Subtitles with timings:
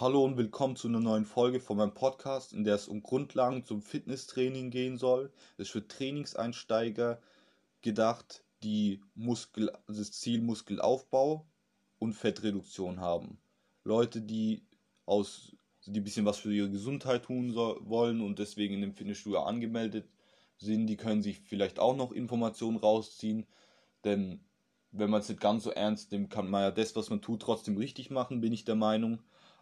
[0.00, 3.66] Hallo und willkommen zu einer neuen Folge von meinem Podcast, in der es um Grundlagen
[3.66, 5.30] zum Fitnesstraining gehen soll.
[5.58, 7.20] Es ist für Trainingseinsteiger
[7.82, 11.44] gedacht, die Muskel, das Ziel Muskelaufbau
[11.98, 13.36] und Fettreduktion haben.
[13.84, 14.62] Leute, die
[15.04, 15.54] aus
[15.84, 19.42] die ein bisschen was für ihre Gesundheit tun so, wollen und deswegen in dem Fitnessstudio
[19.42, 20.08] angemeldet
[20.56, 23.46] sind, die können sich vielleicht auch noch Informationen rausziehen,
[24.04, 24.40] denn
[24.92, 27.42] wenn man es nicht ganz so ernst nimmt, kann man ja das, was man tut,
[27.42, 29.20] trotzdem richtig machen, bin ich der Meinung.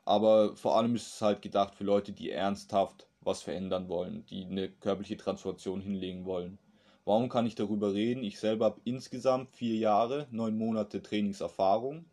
[0.09, 4.47] Aber vor allem ist es halt gedacht für Leute, die ernsthaft was verändern wollen, die
[4.47, 6.59] eine körperliche Transformation hinlegen wollen.
[7.05, 8.25] Warum kann ich darüber reden?
[8.25, 12.07] Ich selber habe insgesamt vier Jahre, neun Monate Trainingserfahrung.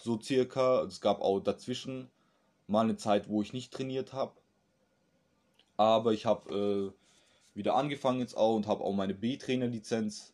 [0.00, 2.08] So circa, es gab auch dazwischen
[2.68, 4.34] mal eine Zeit, wo ich nicht trainiert habe.
[5.76, 10.32] Aber ich habe äh, wieder angefangen jetzt auch und habe auch meine B-Trainer-Lizenz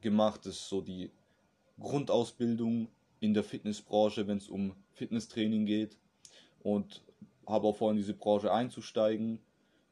[0.00, 0.46] gemacht.
[0.46, 1.10] Das ist so die
[1.78, 2.88] Grundausbildung
[3.20, 5.96] in der Fitnessbranche, wenn es um Fitnesstraining geht.
[6.62, 7.02] Und
[7.46, 9.40] habe auch vor, in diese Branche einzusteigen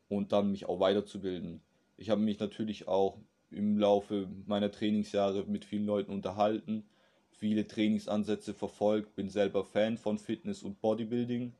[0.09, 1.61] und dann mich auch weiterzubilden.
[1.97, 3.19] Ich habe mich natürlich auch
[3.51, 6.85] im Laufe meiner Trainingsjahre mit vielen Leuten unterhalten,
[7.31, 11.53] viele Trainingsansätze verfolgt, bin selber Fan von Fitness und Bodybuilding.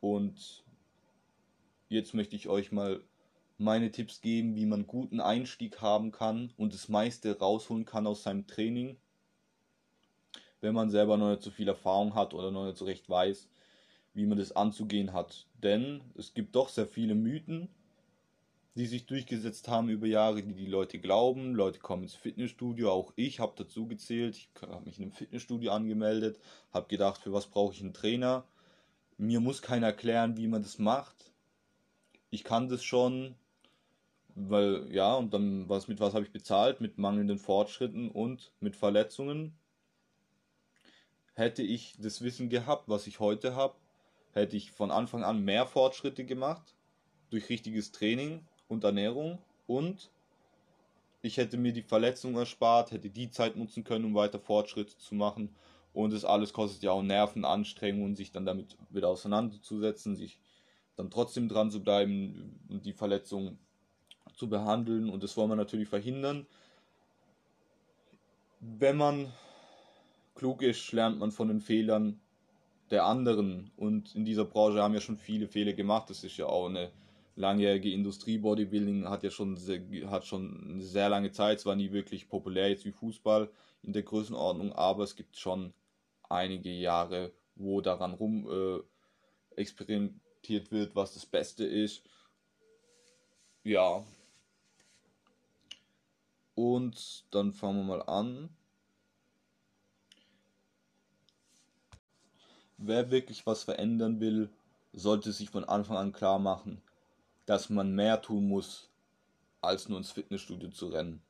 [0.00, 0.64] Und
[1.88, 3.02] jetzt möchte ich euch mal
[3.58, 8.22] meine Tipps geben, wie man guten Einstieg haben kann und das meiste rausholen kann aus
[8.22, 8.96] seinem Training,
[10.60, 13.48] wenn man selber noch nicht so viel Erfahrung hat oder noch nicht so recht weiß,
[14.14, 15.46] wie man das anzugehen hat.
[15.62, 17.68] Denn es gibt doch sehr viele Mythen,
[18.76, 21.54] die sich durchgesetzt haben über Jahre, die die Leute glauben.
[21.54, 24.36] Leute kommen ins Fitnessstudio, auch ich habe dazu gezählt.
[24.36, 26.38] Ich habe mich in einem Fitnessstudio angemeldet,
[26.72, 28.44] habe gedacht, für was brauche ich einen Trainer?
[29.18, 31.32] Mir muss keiner erklären, wie man das macht.
[32.30, 33.34] Ich kann das schon,
[34.34, 36.80] weil, ja, und dann, was, mit was habe ich bezahlt?
[36.80, 39.59] Mit mangelnden Fortschritten und mit Verletzungen.
[41.40, 43.74] Hätte ich das Wissen gehabt, was ich heute habe,
[44.32, 46.74] hätte ich von Anfang an mehr Fortschritte gemacht
[47.30, 50.10] durch richtiges Training und Ernährung und
[51.22, 55.14] ich hätte mir die Verletzung erspart, hätte die Zeit nutzen können, um weiter Fortschritte zu
[55.14, 55.48] machen.
[55.94, 60.38] Und das alles kostet ja auch Nervenanstrengungen, sich dann damit wieder auseinanderzusetzen, sich
[60.96, 63.56] dann trotzdem dran zu bleiben und die Verletzung
[64.34, 66.46] zu behandeln und das wollen wir natürlich verhindern.
[68.60, 69.32] Wenn man
[70.34, 72.20] klug ist, lernt man von den Fehlern
[72.90, 76.10] der anderen und in dieser Branche haben ja schon viele Fehler gemacht.
[76.10, 76.90] Das ist ja auch eine
[77.36, 79.80] langjährige Industrie Bodybuilding hat ja schon sehr,
[80.10, 83.50] hat schon eine sehr lange Zeit, zwar nie wirklich populär jetzt wie Fußball
[83.82, 85.72] in der Größenordnung, aber es gibt schon
[86.28, 92.02] einige Jahre, wo daran rum äh, experimentiert wird, was das Beste ist.
[93.62, 94.04] Ja,
[96.54, 98.50] und dann fangen wir mal an.
[102.82, 104.48] Wer wirklich was verändern will,
[104.92, 106.80] sollte sich von Anfang an klar machen,
[107.46, 108.88] dass man mehr tun muss,
[109.60, 111.22] als nur ins Fitnessstudio zu rennen.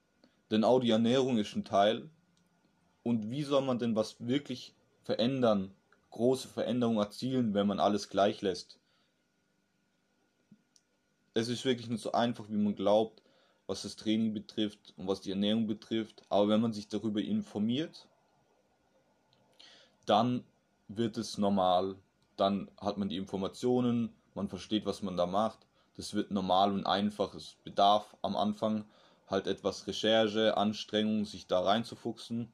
[0.50, 2.08] Denn auch die Ernährung ist ein Teil.
[3.02, 5.74] Und wie soll man denn was wirklich verändern,
[6.10, 8.78] große Veränderungen erzielen, wenn man alles gleich lässt?
[11.34, 13.22] Es ist wirklich nicht so einfach, wie man glaubt
[13.70, 16.24] was das Training betrifft und was die Ernährung betrifft.
[16.28, 18.08] Aber wenn man sich darüber informiert,
[20.06, 20.42] dann
[20.96, 21.96] wird es normal.
[22.36, 25.58] Dann hat man die Informationen, man versteht, was man da macht.
[25.96, 27.34] Das wird normal und einfach.
[27.34, 28.84] Es bedarf am Anfang
[29.28, 32.50] halt etwas Recherche, Anstrengung, sich da reinzufuchsen.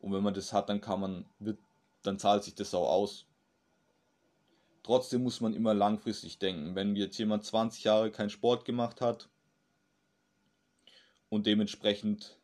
[0.00, 1.58] Und wenn man das hat, dann kann man, wird,
[2.02, 3.26] dann zahlt sich das auch aus.
[4.82, 6.74] Trotzdem muss man immer langfristig denken.
[6.74, 9.28] Wenn jetzt jemand 20 Jahre keinen Sport gemacht hat,
[11.32, 12.36] und dementsprechend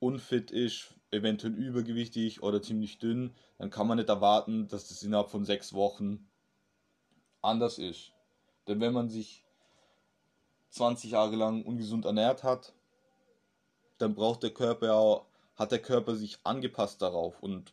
[0.00, 5.30] unfit ist, eventuell übergewichtig oder ziemlich dünn, dann kann man nicht erwarten, dass das innerhalb
[5.30, 6.28] von sechs Wochen
[7.42, 8.12] anders ist.
[8.66, 9.44] Denn wenn man sich
[10.70, 12.74] 20 Jahre lang ungesund ernährt hat,
[13.98, 17.72] dann braucht der Körper auch, hat der Körper sich angepasst darauf und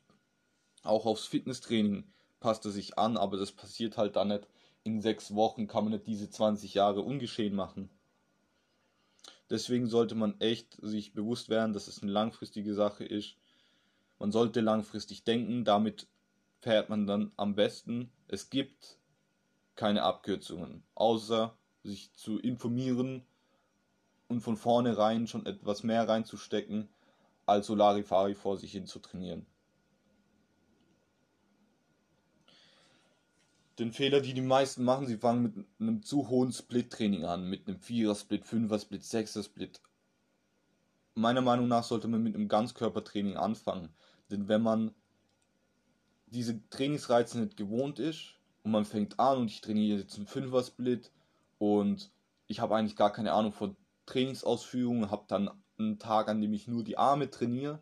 [0.83, 2.05] auch aufs Fitnesstraining
[2.39, 4.47] passt er sich an, aber das passiert halt dann nicht.
[4.83, 7.89] In sechs Wochen kann man nicht diese 20 Jahre ungeschehen machen.
[9.49, 13.35] Deswegen sollte man echt sich bewusst werden, dass es eine langfristige Sache ist.
[14.19, 16.07] Man sollte langfristig denken, damit
[16.59, 18.11] fährt man dann am besten.
[18.27, 18.97] Es gibt
[19.75, 23.25] keine Abkürzungen, außer sich zu informieren
[24.27, 26.89] und von vornherein schon etwas mehr reinzustecken,
[27.45, 29.45] als Solarifari vor sich hin zu trainieren.
[33.79, 37.67] Den Fehler, die die meisten machen, sie fangen mit einem zu hohen Split-Training an, mit
[37.67, 39.81] einem Vierer-Split, Fünfer-Split, Sechser-Split.
[41.15, 43.89] Meiner Meinung nach sollte man mit einem Ganzkörpertraining anfangen,
[44.29, 44.93] denn wenn man
[46.27, 51.11] diese Trainingsreize nicht gewohnt ist und man fängt an und ich trainiere jetzt einen Fünfer-Split
[51.59, 52.11] und
[52.47, 56.67] ich habe eigentlich gar keine Ahnung von Trainingsausführungen, habe dann einen Tag, an dem ich
[56.67, 57.79] nur die Arme trainiere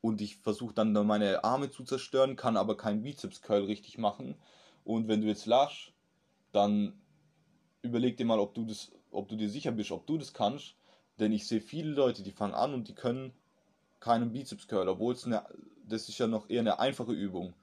[0.00, 4.36] und ich versuche dann meine Arme zu zerstören, kann aber keinen Bizeps-Curl richtig machen.
[4.84, 5.92] Und wenn du jetzt lachst,
[6.52, 7.00] dann
[7.82, 10.74] überleg dir mal, ob du, das, ob du dir sicher bist, ob du das kannst.
[11.18, 13.32] Denn ich sehe viele Leute, die fangen an und die können
[14.00, 15.44] keinen Bizeps-Curl, obwohl es eine,
[15.86, 17.54] das ist ja noch eher eine einfache Übung.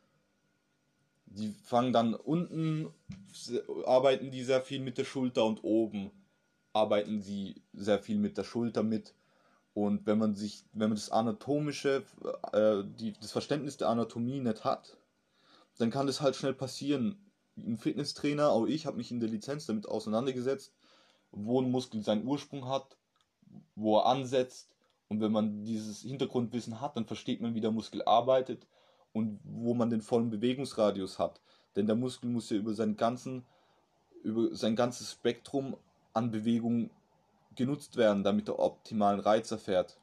[1.25, 2.87] Die fangen dann unten,
[3.85, 6.11] arbeiten die sehr viel mit der Schulter und oben
[6.73, 9.13] arbeiten sie sehr viel mit der Schulter mit.
[9.73, 12.03] Und wenn man sich, wenn man das anatomische,
[12.53, 14.97] äh, die, das Verständnis der Anatomie nicht hat,
[15.79, 17.17] dann kann das halt schnell passieren.
[17.57, 20.73] Ein Fitnesstrainer, auch ich, habe mich in der Lizenz damit auseinandergesetzt,
[21.31, 22.97] wo ein Muskel seinen Ursprung hat,
[23.75, 24.69] wo er ansetzt.
[25.07, 28.67] Und wenn man dieses Hintergrundwissen hat, dann versteht man, wie der Muskel arbeitet
[29.13, 31.41] und wo man den vollen Bewegungsradius hat.
[31.75, 33.45] Denn der Muskel muss ja über seinen ganzen,
[34.21, 35.77] über sein ganzes Spektrum
[36.13, 36.89] an Bewegung
[37.55, 39.97] genutzt werden, damit er optimalen Reiz erfährt.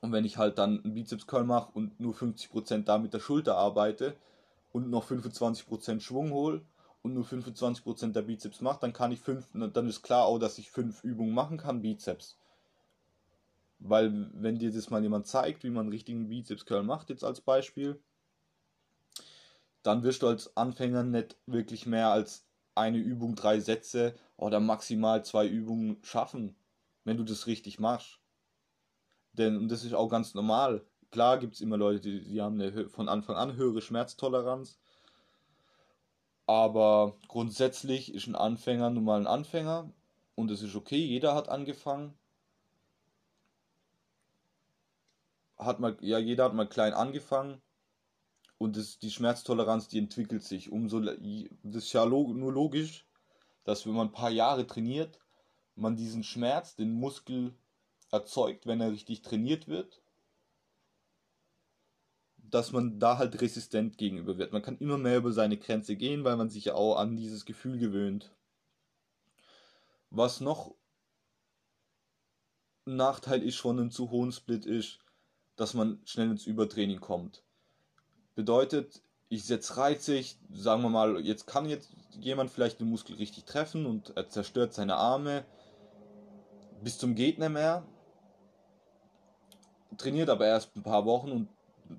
[0.00, 3.20] Und wenn ich halt dann einen Bizeps Curl mache und nur 50% da mit der
[3.20, 4.16] Schulter arbeite
[4.84, 6.64] und noch 25% Schwung hole
[7.02, 10.58] und nur 25% der Bizeps mache, dann kann ich fünf, dann ist klar auch, dass
[10.58, 12.38] ich fünf Übungen machen kann, Bizeps.
[13.78, 17.24] Weil wenn dir das mal jemand zeigt, wie man einen richtigen Bizeps Curl macht, jetzt
[17.24, 18.00] als Beispiel,
[19.82, 25.24] dann wirst du als Anfänger nicht wirklich mehr als eine Übung, drei Sätze oder maximal
[25.24, 26.56] zwei Übungen schaffen
[27.08, 28.20] wenn du das richtig machst.
[29.32, 32.60] Denn, und das ist auch ganz normal, klar gibt es immer Leute, die, die haben
[32.60, 34.78] eine, von Anfang an höhere Schmerztoleranz.
[36.46, 39.92] Aber grundsätzlich ist ein Anfänger nun mal ein Anfänger
[40.34, 42.14] und es ist okay, jeder hat angefangen.
[45.58, 47.60] Hat mal, ja, jeder hat mal klein angefangen
[48.58, 50.70] und das, die Schmerztoleranz, die entwickelt sich.
[50.70, 51.16] Umso, das
[51.62, 53.06] ist ja nur logisch,
[53.64, 55.20] dass wenn man ein paar Jahre trainiert,
[55.74, 57.54] man diesen Schmerz, den Muskel
[58.10, 60.00] erzeugt, wenn er richtig trainiert wird,
[62.50, 64.52] dass man da halt resistent gegenüber wird.
[64.52, 67.44] Man kann immer mehr über seine Grenze gehen, weil man sich ja auch an dieses
[67.44, 68.34] Gefühl gewöhnt.
[70.10, 70.74] Was noch
[72.86, 74.98] ein Nachteil ist von einem zu hohen Split ist,
[75.56, 77.42] dass man schnell ins Übertraining kommt.
[78.34, 83.16] Bedeutet, ich setze Reize, ich, sagen wir mal, jetzt kann jetzt jemand vielleicht den Muskel
[83.16, 85.44] richtig treffen und er zerstört seine Arme,
[86.82, 87.86] bis zum Gegner mehr,
[89.98, 91.48] trainiert aber erst ein paar Wochen und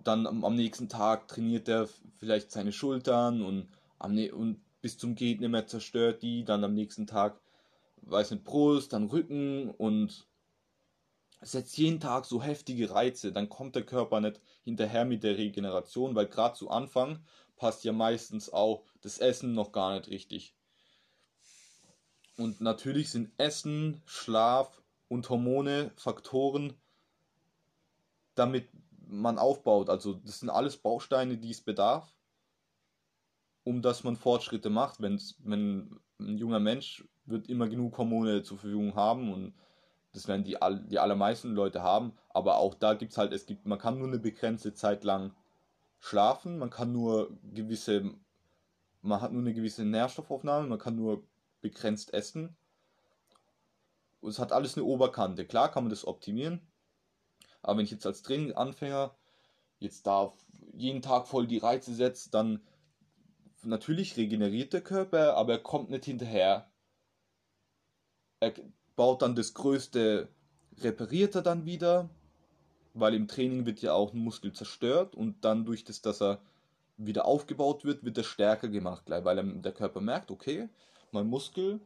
[0.03, 1.88] dann am, am nächsten Tag trainiert er
[2.18, 7.07] vielleicht seine Schultern und, am, und bis zum Gegner mehr zerstört die, dann am nächsten
[7.07, 7.39] Tag,
[8.01, 10.27] weiß nicht, Brust, dann Rücken und
[11.41, 16.15] setzt jeden Tag so heftige Reize, dann kommt der Körper nicht hinterher mit der Regeneration,
[16.15, 17.24] weil gerade zu Anfang
[17.56, 20.56] passt ja meistens auch das Essen noch gar nicht richtig.
[22.38, 26.74] Und natürlich sind Essen, Schlaf und Hormone Faktoren,
[28.35, 28.69] damit
[29.09, 29.89] man aufbaut.
[29.89, 32.13] Also das sind alles Bausteine, die es bedarf,
[33.63, 35.01] um dass man Fortschritte macht.
[35.01, 39.53] Wenn's, wenn ein junger Mensch wird immer genug Hormone zur Verfügung haben und
[40.13, 40.57] das werden die,
[40.88, 42.13] die allermeisten Leute haben.
[42.29, 45.33] Aber auch da gibt es halt, es gibt, man kann nur eine begrenzte Zeit lang
[46.00, 48.11] schlafen, man kann nur gewisse,
[49.01, 51.23] man hat nur eine gewisse Nährstoffaufnahme, man kann nur
[51.61, 52.56] begrenzt essen.
[54.21, 55.45] Und es hat alles eine Oberkante.
[55.45, 56.61] Klar kann man das optimieren.
[57.61, 59.16] Aber wenn ich jetzt als Traininganfänger
[59.80, 60.33] jetzt da
[60.73, 62.61] jeden Tag voll die Reize setze, dann
[63.63, 66.69] natürlich regeneriert der Körper, aber er kommt nicht hinterher.
[68.39, 68.54] Er
[68.95, 70.30] baut dann das Größte,
[70.80, 72.09] repariert er dann wieder,
[72.94, 76.42] weil im Training wird ja auch ein Muskel zerstört und dann durch das, dass er
[76.97, 80.69] wieder aufgebaut wird, wird er stärker gemacht, weil der Körper merkt, okay,
[81.11, 81.80] mein Muskel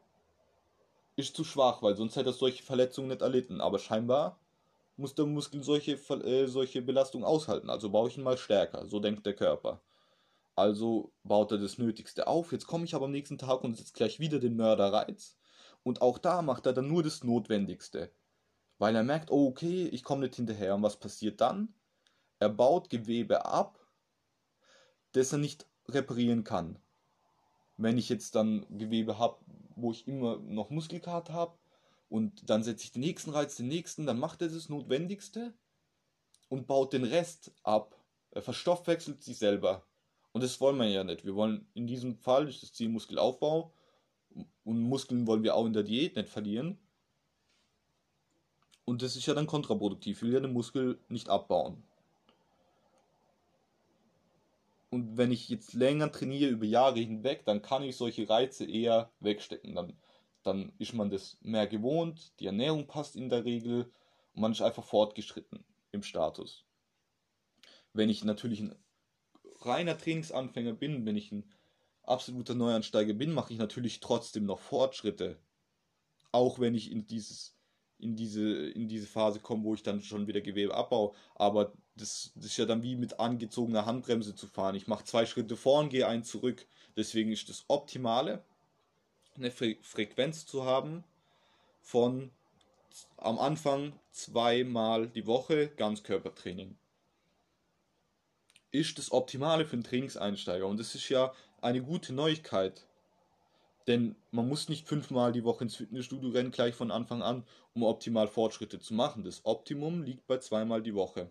[1.15, 3.61] ist zu schwach, weil sonst hätte er solche Verletzungen nicht erlitten.
[3.61, 4.39] Aber scheinbar
[4.95, 7.69] muss der Muskel solche, äh, solche Belastungen aushalten.
[7.69, 8.85] Also baue ich ihn mal stärker.
[8.87, 9.81] So denkt der Körper.
[10.55, 12.51] Also baut er das Nötigste auf.
[12.51, 15.37] Jetzt komme ich aber am nächsten Tag und setze gleich wieder den Mörderreiz.
[15.83, 18.11] Und auch da macht er dann nur das Notwendigste.
[18.77, 20.75] Weil er merkt, oh, okay, ich komme nicht hinterher.
[20.75, 21.73] Und was passiert dann?
[22.39, 23.79] Er baut Gewebe ab,
[25.13, 26.79] das er nicht reparieren kann
[27.77, 29.37] wenn ich jetzt dann Gewebe habe,
[29.75, 31.57] wo ich immer noch Muskelkater habe
[32.13, 35.51] und dann setze ich den nächsten Reiz, den nächsten, dann macht er das Notwendigste
[36.47, 37.97] und baut den Rest ab.
[38.29, 39.83] Er verstoffwechselt sich selber.
[40.31, 41.25] Und das wollen wir ja nicht.
[41.25, 43.73] Wir wollen in diesem Fall ist das Ziel Muskelaufbau
[44.63, 46.77] und Muskeln wollen wir auch in der Diät nicht verlieren.
[48.85, 50.17] Und das ist ja dann kontraproduktiv.
[50.17, 51.81] Ich will ja den Muskel nicht abbauen.
[54.93, 59.09] und wenn ich jetzt länger trainiere über Jahre hinweg, dann kann ich solche Reize eher
[59.21, 59.73] wegstecken.
[59.73, 59.93] Dann,
[60.43, 63.91] dann ist man das mehr gewohnt, die Ernährung passt in der Regel
[64.33, 66.65] und man ist einfach fortgeschritten im Status.
[67.93, 68.75] Wenn ich natürlich ein
[69.61, 71.49] reiner Trainingsanfänger bin, wenn ich ein
[72.03, 75.39] absoluter Neuansteiger bin, mache ich natürlich trotzdem noch Fortschritte.
[76.31, 77.55] Auch wenn ich in dieses
[78.03, 81.13] in diese, in diese Phase komme, wo ich dann schon wieder Gewebe abbaue.
[81.35, 84.75] Aber das, das ist ja dann wie mit angezogener Handbremse zu fahren.
[84.75, 86.67] Ich mache zwei Schritte vor und gehe einen zurück.
[86.97, 88.43] Deswegen ist das Optimale,
[89.35, 91.03] eine Fre Frequenz zu haben
[91.81, 92.31] von
[93.17, 96.77] am Anfang zweimal die Woche Ganzkörpertraining.
[98.71, 100.67] Ist das Optimale für einen Trainingseinsteiger.
[100.67, 102.85] Und das ist ja eine gute Neuigkeit.
[103.87, 107.83] Denn man muss nicht fünfmal die Woche ins Fitnessstudio rennen, gleich von Anfang an, um
[107.83, 109.23] optimal Fortschritte zu machen.
[109.23, 111.29] Das Optimum liegt bei zweimal die Woche.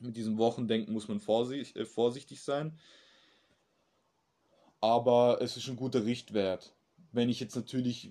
[0.00, 2.78] Mit diesem Wochendenken muss man äh, vorsichtig sein.
[4.80, 6.75] Aber es ist ein guter Richtwert.
[7.16, 8.10] Wenn ich jetzt natürlich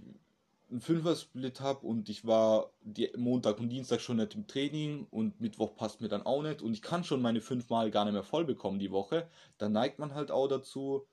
[0.72, 5.40] einen Fünfer-Split habe und ich war die Montag und Dienstag schon nicht im Training und
[5.40, 8.24] Mittwoch passt mir dann auch nicht und ich kann schon meine fünfmal gar nicht mehr
[8.24, 9.28] voll bekommen die Woche,
[9.60, 11.06] dann neigt man halt auch dazu,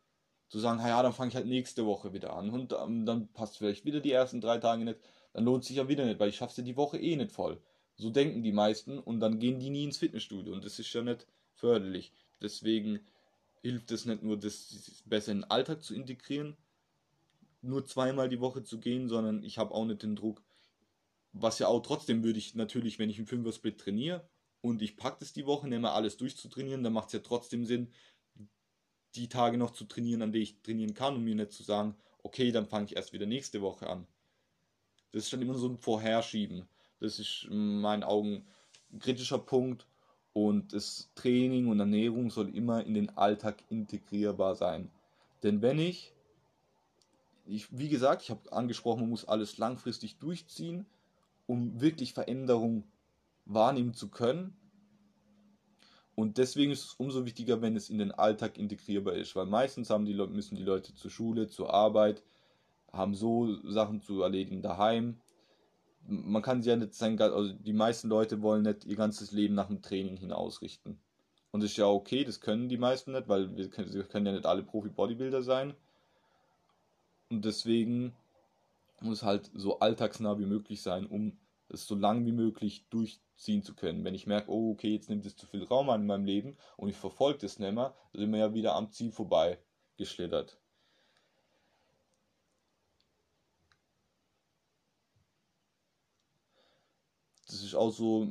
[0.49, 3.59] zu sagen, ja, dann fange ich halt nächste Woche wieder an und ähm, dann passt
[3.59, 4.99] vielleicht wieder die ersten drei Tage nicht,
[5.35, 7.61] dann lohnt sich ja wieder nicht, weil ich schaffe ja die Woche eh nicht voll.
[7.97, 11.03] So denken die meisten und dann gehen die nie ins Fitnessstudio und das ist ja
[11.03, 12.11] nicht förderlich.
[12.41, 13.01] Deswegen
[13.61, 16.57] hilft es nicht nur, das besser in den Alltag zu integrieren,
[17.63, 20.43] nur zweimal die Woche zu gehen, sondern ich habe auch nicht den Druck,
[21.33, 24.29] was ja auch trotzdem würde ich natürlich, wenn ich im Fünfer-Split trainiere
[24.61, 27.93] und ich packe das die Woche, nehme alles durchzutrainieren, dann macht es ja trotzdem Sinn,
[29.15, 31.97] die Tage noch zu trainieren, an denen ich trainieren kann, um mir nicht zu sagen,
[32.23, 34.07] okay, dann fange ich erst wieder nächste Woche an.
[35.13, 36.69] Das ist dann immer so ein Vorherschieben.
[37.01, 38.47] Das ist in meinen Augen
[38.93, 39.87] ein kritischer Punkt
[40.33, 44.91] und das Training und Ernährung soll immer in den Alltag integrierbar sein.
[45.43, 46.15] Denn wenn ich,
[47.45, 50.87] ich wie gesagt, ich habe angesprochen, man muss alles langfristig durchziehen,
[51.47, 52.85] um wirklich Veränderung
[53.45, 54.57] wahrnehmen zu können,
[56.15, 59.89] und deswegen ist es umso wichtiger, wenn es in den Alltag integrierbar ist, weil meistens
[59.91, 62.23] haben die Leute, müssen die Leute zur Schule, zur Arbeit,
[62.93, 65.17] haben so Sachen zu erledigen daheim.
[66.07, 69.55] Man kann sie ja nicht sein, also die meisten Leute wollen nicht ihr ganzes Leben
[69.55, 71.01] nach dem Training hin ausrichten.
[71.51, 74.27] Und das ist ja okay, das können die meisten nicht, weil wir können, wir können
[74.27, 75.75] ja nicht alle Profi-Bodybuilder sein.
[77.33, 78.15] Und deswegen
[79.01, 81.39] muss halt so alltagsnah wie möglich sein, um
[81.71, 84.05] es so lang wie möglich durchziehen zu können.
[84.05, 86.59] Wenn ich merke, oh, okay, jetzt nimmt es zu viel Raum an in meinem Leben
[86.77, 89.59] und ich verfolge das nicht mehr, sind wir ja wieder am Ziel vorbei
[89.97, 90.61] geschlittert.
[97.47, 98.29] Das ist auch so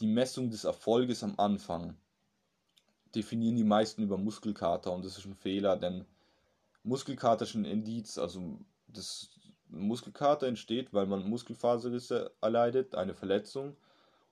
[0.00, 1.98] die Messung des Erfolges am Anfang.
[3.14, 6.06] Definieren die meisten über Muskelkater und das ist ein Fehler, denn
[6.86, 9.30] Muskelkater ist ein Indiz, also das
[9.68, 13.76] Muskelkater entsteht, weil man Muskelfaserrisse erleidet, eine Verletzung.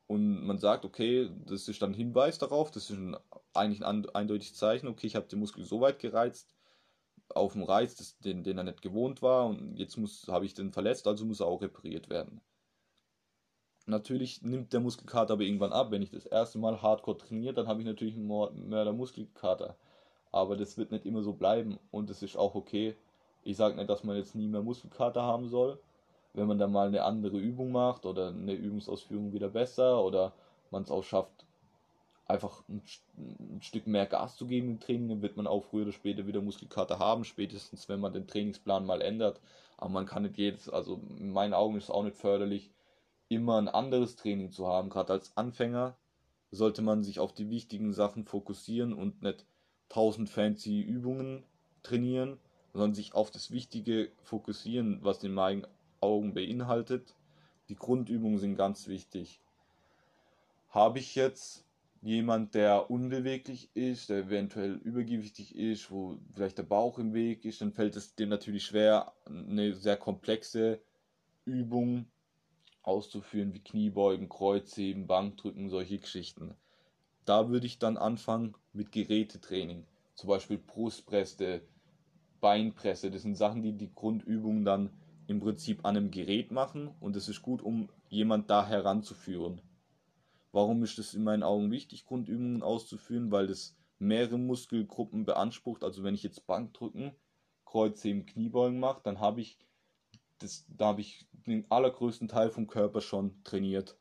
[0.06, 3.16] Und man sagt, okay, das ist dann Hinweis darauf, das ist ein,
[3.54, 6.54] eigentlich ein eindeutiges Zeichen, okay, ich habe den Muskel so weit gereizt,
[7.30, 10.72] auf dem Reiz, das, den, den er nicht gewohnt war, und jetzt habe ich den
[10.72, 12.40] verletzt, also muss er auch repariert werden.
[13.86, 15.90] Natürlich nimmt der Muskelkater aber irgendwann ab.
[15.90, 19.76] Wenn ich das erste Mal hardcore trainiere, dann habe ich natürlich einen Mörder-Muskelkater.
[20.34, 22.96] Aber das wird nicht immer so bleiben und es ist auch okay,
[23.44, 25.78] ich sage nicht, dass man jetzt nie mehr Muskelkater haben soll.
[26.32, 30.32] Wenn man dann mal eine andere Übung macht oder eine Übungsausführung wieder besser oder
[30.72, 31.46] man es auch schafft,
[32.26, 32.82] einfach ein,
[33.16, 36.26] ein, Stück mehr Gas zu geben im Training, dann wird man auch früher oder später
[36.26, 39.40] wieder Muskelkater haben, spätestens wenn man den Trainingsplan mal ändert.
[39.76, 42.72] Aber man kann nicht jedes, also in meinen Augen ist es auch nicht förderlich,
[43.28, 44.90] immer ein anderes Training zu haben.
[44.90, 45.96] Gerade als Anfänger
[46.50, 49.46] sollte man sich auf die wichtigen Sachen fokussieren und nicht
[49.88, 51.44] tausend fancy Übungen
[51.82, 52.38] trainieren,
[52.72, 55.66] sondern sich auf das Wichtige fokussieren, was in meinen
[56.00, 57.14] Augen beinhaltet.
[57.68, 59.40] Die Grundübungen sind ganz wichtig.
[60.68, 61.64] Habe ich jetzt
[62.02, 67.60] jemand, der unbeweglich ist, der eventuell übergewichtig ist, wo vielleicht der Bauch im Weg ist,
[67.62, 70.80] dann fällt es dem natürlich schwer, eine sehr komplexe
[71.46, 72.06] Übung
[72.82, 76.54] auszuführen, wie Kniebeugen, Kreuzheben, Bankdrücken, solche Geschichten.
[77.24, 81.62] Da würde ich dann anfangen mit Gerätetraining, zum Beispiel Brustpresse,
[82.40, 83.10] Beinpresse.
[83.10, 84.90] Das sind Sachen, die die Grundübungen dann
[85.26, 89.62] im Prinzip an einem Gerät machen und es ist gut, um jemand da heranzuführen.
[90.52, 93.32] Warum ist es in meinen Augen wichtig, Grundübungen auszuführen?
[93.32, 95.82] Weil das mehrere Muskelgruppen beansprucht.
[95.82, 97.12] Also wenn ich jetzt Bankdrücken,
[97.64, 99.58] Kreuzheben, Kniebeugen mache, dann habe ich
[100.38, 103.98] das, da habe ich den allergrößten Teil vom Körper schon trainiert.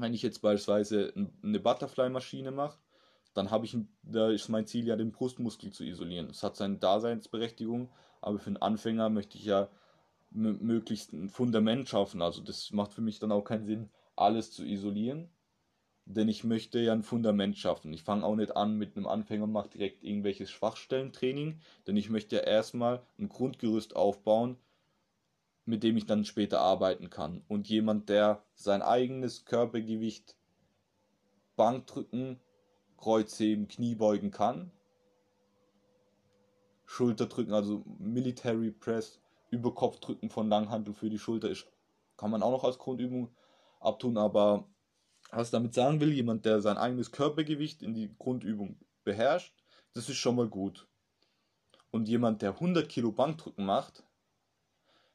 [0.00, 2.78] Wenn ich jetzt beispielsweise eine Butterfly-Maschine mache,
[3.34, 6.30] dann habe ich, da ist mein Ziel ja, den Brustmuskel zu isolieren.
[6.30, 7.90] Es hat seine Daseinsberechtigung,
[8.20, 9.68] aber für einen Anfänger möchte ich ja
[10.30, 12.22] möglichst ein Fundament schaffen.
[12.22, 15.28] Also das macht für mich dann auch keinen Sinn, alles zu isolieren,
[16.04, 17.92] denn ich möchte ja ein Fundament schaffen.
[17.92, 22.10] Ich fange auch nicht an mit einem Anfänger und mache direkt irgendwelches Schwachstellentraining, denn ich
[22.10, 24.56] möchte ja erstmal ein Grundgerüst aufbauen,
[25.64, 27.42] mit dem ich dann später arbeiten kann.
[27.48, 30.36] Und jemand, der sein eigenes Körpergewicht
[31.56, 32.40] Bankdrücken,
[32.96, 34.72] Kreuzheben, Kniebeugen kann,
[36.86, 41.66] Schulterdrücken, also Military Press, Überkopfdrücken von Langhantel für die Schulter ist,
[42.16, 43.30] kann man auch noch als Grundübung
[43.80, 44.68] abtun, aber
[45.30, 49.54] was damit sagen will, jemand, der sein eigenes Körpergewicht in die Grundübung beherrscht,
[49.94, 50.88] das ist schon mal gut.
[51.90, 54.04] Und jemand, der 100 Kilo Bankdrücken macht,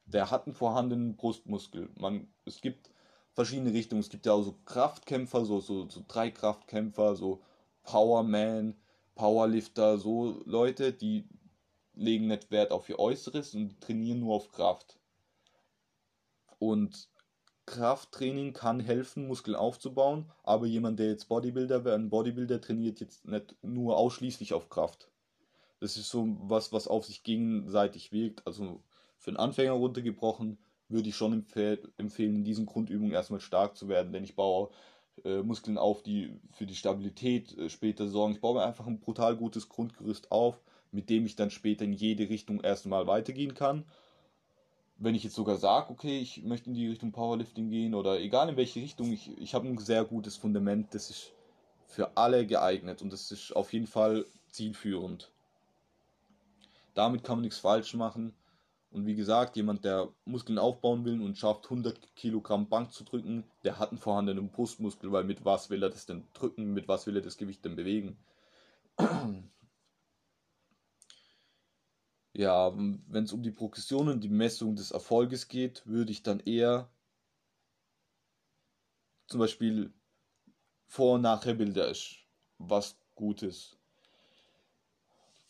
[0.06, 1.90] der hat einen vorhandenen Brustmuskel.
[1.98, 2.90] Man, es gibt
[3.34, 4.00] verschiedene Richtungen.
[4.00, 7.42] Es gibt ja auch so Kraftkämpfer, so, so, so drei Kraftkämpfer, so
[7.82, 8.74] Powerman,
[9.14, 11.28] Powerlifter, so Leute, die
[11.94, 14.98] legen nicht Wert auf ihr Äußeres und trainieren nur auf Kraft.
[16.58, 17.08] Und
[17.66, 23.26] Krafttraining kann helfen, Muskeln aufzubauen, aber jemand, der jetzt Bodybuilder wäre, ein Bodybuilder trainiert jetzt
[23.26, 25.10] nicht nur ausschließlich auf Kraft.
[25.80, 28.46] Das ist so was, was auf sich gegenseitig wirkt.
[28.46, 28.82] Also
[29.18, 30.58] für einen Anfänger runtergebrochen
[30.88, 34.70] würde ich schon empfehlen, in diesen Grundübungen erstmal stark zu werden, denn ich baue
[35.24, 38.34] äh, Muskeln auf, die für die Stabilität äh, später sorgen.
[38.34, 41.92] Ich baue mir einfach ein brutal gutes Grundgerüst auf, mit dem ich dann später in
[41.92, 43.84] jede Richtung erstmal weitergehen kann
[44.98, 48.48] wenn ich jetzt sogar sage, okay, ich möchte in die Richtung Powerlifting gehen oder egal
[48.48, 51.32] in welche Richtung, ich, ich habe ein sehr gutes Fundament, das ist
[51.86, 55.30] für alle geeignet und das ist auf jeden Fall zielführend.
[56.94, 58.34] Damit kann man nichts falsch machen.
[58.96, 63.44] Und wie gesagt, jemand, der Muskeln aufbauen will und schafft 100 Kilogramm Bank zu drücken,
[63.62, 67.06] der hat einen vorhandenen Brustmuskel, weil mit was will er das denn drücken, mit was
[67.06, 68.16] will er das Gewicht denn bewegen.
[72.32, 76.40] Ja, wenn es um die Progression und die Messung des Erfolges geht, würde ich dann
[76.40, 76.90] eher
[79.26, 79.90] zum Beispiel
[80.86, 82.16] Vor- und Nachher-Bilder ist
[82.58, 83.78] was Gutes.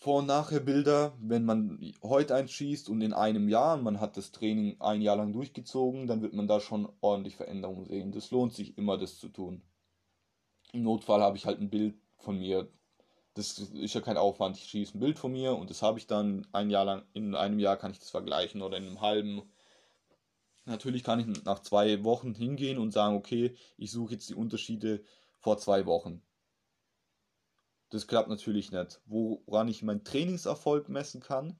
[0.07, 4.31] Vor- und Nachher-Bilder, wenn man heute eins schießt und in einem Jahr, man hat das
[4.31, 8.13] Training ein Jahr lang durchgezogen, dann wird man da schon ordentlich Veränderungen sehen.
[8.13, 9.63] Das lohnt sich immer, das zu tun.
[10.73, 12.69] Im Notfall habe ich halt ein Bild von mir
[13.35, 14.57] das ist ja kein Aufwand.
[14.57, 17.35] Ich schieße ein Bild von mir und das habe ich dann ein Jahr lang, in
[17.35, 19.43] einem Jahr kann ich das vergleichen oder in einem halben.
[20.65, 25.03] Natürlich kann ich nach zwei Wochen hingehen und sagen, okay, ich suche jetzt die Unterschiede
[25.39, 26.23] vor zwei Wochen.
[27.91, 29.01] Das klappt natürlich nicht.
[29.07, 31.59] Woran ich meinen Trainingserfolg messen kann,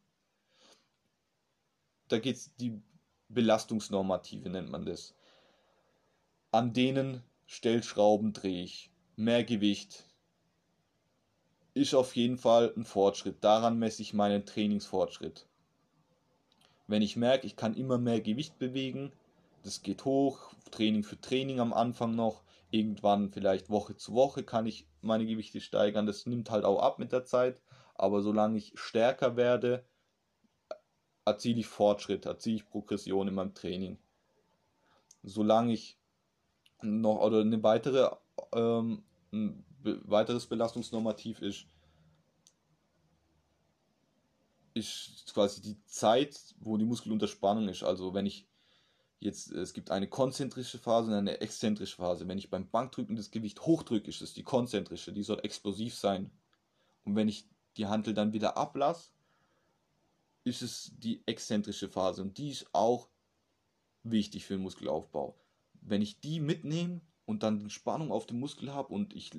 [2.09, 2.81] da geht es die
[3.29, 5.15] Belastungsnormative, nennt man das.
[6.53, 8.91] An denen Stellschrauben drehe ich.
[9.17, 10.05] Mehr Gewicht,
[11.77, 13.45] ist auf jeden Fall ein Fortschritt.
[13.45, 15.47] Daran messe ich meinen Trainingsfortschritt.
[16.87, 19.13] Wenn ich merke, ich kann immer mehr Gewicht bewegen,
[19.63, 22.43] das geht hoch, Training für Training am Anfang noch,
[22.79, 26.99] irgendwann vielleicht Woche zu Woche kann ich meine Gewichte steigern, das nimmt halt auch ab
[26.99, 27.61] mit der Zeit,
[27.95, 29.85] aber solange ich stärker werde,
[31.25, 33.99] erziele ich Fortschritt, erziele ich Progression in meinem Training.
[35.23, 35.99] Solange ich
[36.83, 38.11] noch oder eine weitere
[38.53, 41.67] ähm, ein weiteres Belastungsnormativ ist,
[44.75, 47.83] ist quasi die Zeit, wo die Muskel unter Spannung ist.
[47.83, 48.47] Also wenn ich
[49.27, 52.27] jetzt, es gibt eine konzentrische Phase und eine exzentrische Phase.
[52.27, 56.31] Wenn ich beim Bankdrücken das Gewicht hochdrücke, ist es die konzentrische, die soll explosiv sein.
[57.05, 59.11] Und wenn ich die Hantel dann wieder ablasse,
[60.45, 63.09] ist es die exzentrische Phase und die ist auch
[64.05, 65.37] wichtig für den Muskelaufbau.
[65.83, 69.31] Wenn ich die mitnehme und dann Spannung auf dem Muskel habe und ich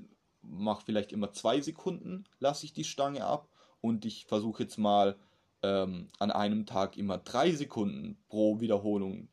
[0.42, 3.50] mache vielleicht immer zwei Sekunden, lasse ich die Stange ab
[3.82, 5.18] und ich versuche jetzt mal
[5.64, 9.30] ähm, an einem Tag immer drei Sekunden pro Wiederholung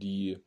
[0.00, 0.38] die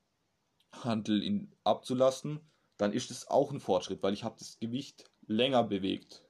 [0.72, 2.42] Hantel in, abzulassen,
[2.78, 6.24] dann ist es auch ein Fortschritt, weil ich habe das Gewicht länger bewegt.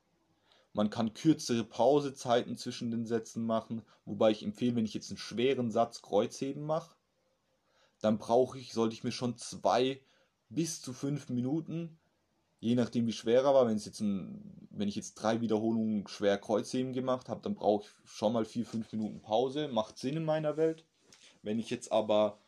[0.74, 5.18] Man kann kürzere Pausezeiten zwischen den Sätzen machen, wobei ich empfehle, wenn ich jetzt einen
[5.18, 6.96] schweren Satz Kreuzheben mache,
[8.02, 10.02] dann brauche ich, sollte ich mir schon zwei
[10.50, 11.98] bis zu fünf Minuten
[12.64, 16.38] je nachdem wie schwer er war, wenn, jetzt ein, wenn ich jetzt drei Wiederholungen schwer
[16.38, 19.68] Kreuzheben gemacht habe, dann brauche ich schon mal vier, fünf Minuten Pause.
[19.68, 20.86] Macht Sinn in meiner Welt.
[21.42, 22.40] Wenn ich jetzt aber,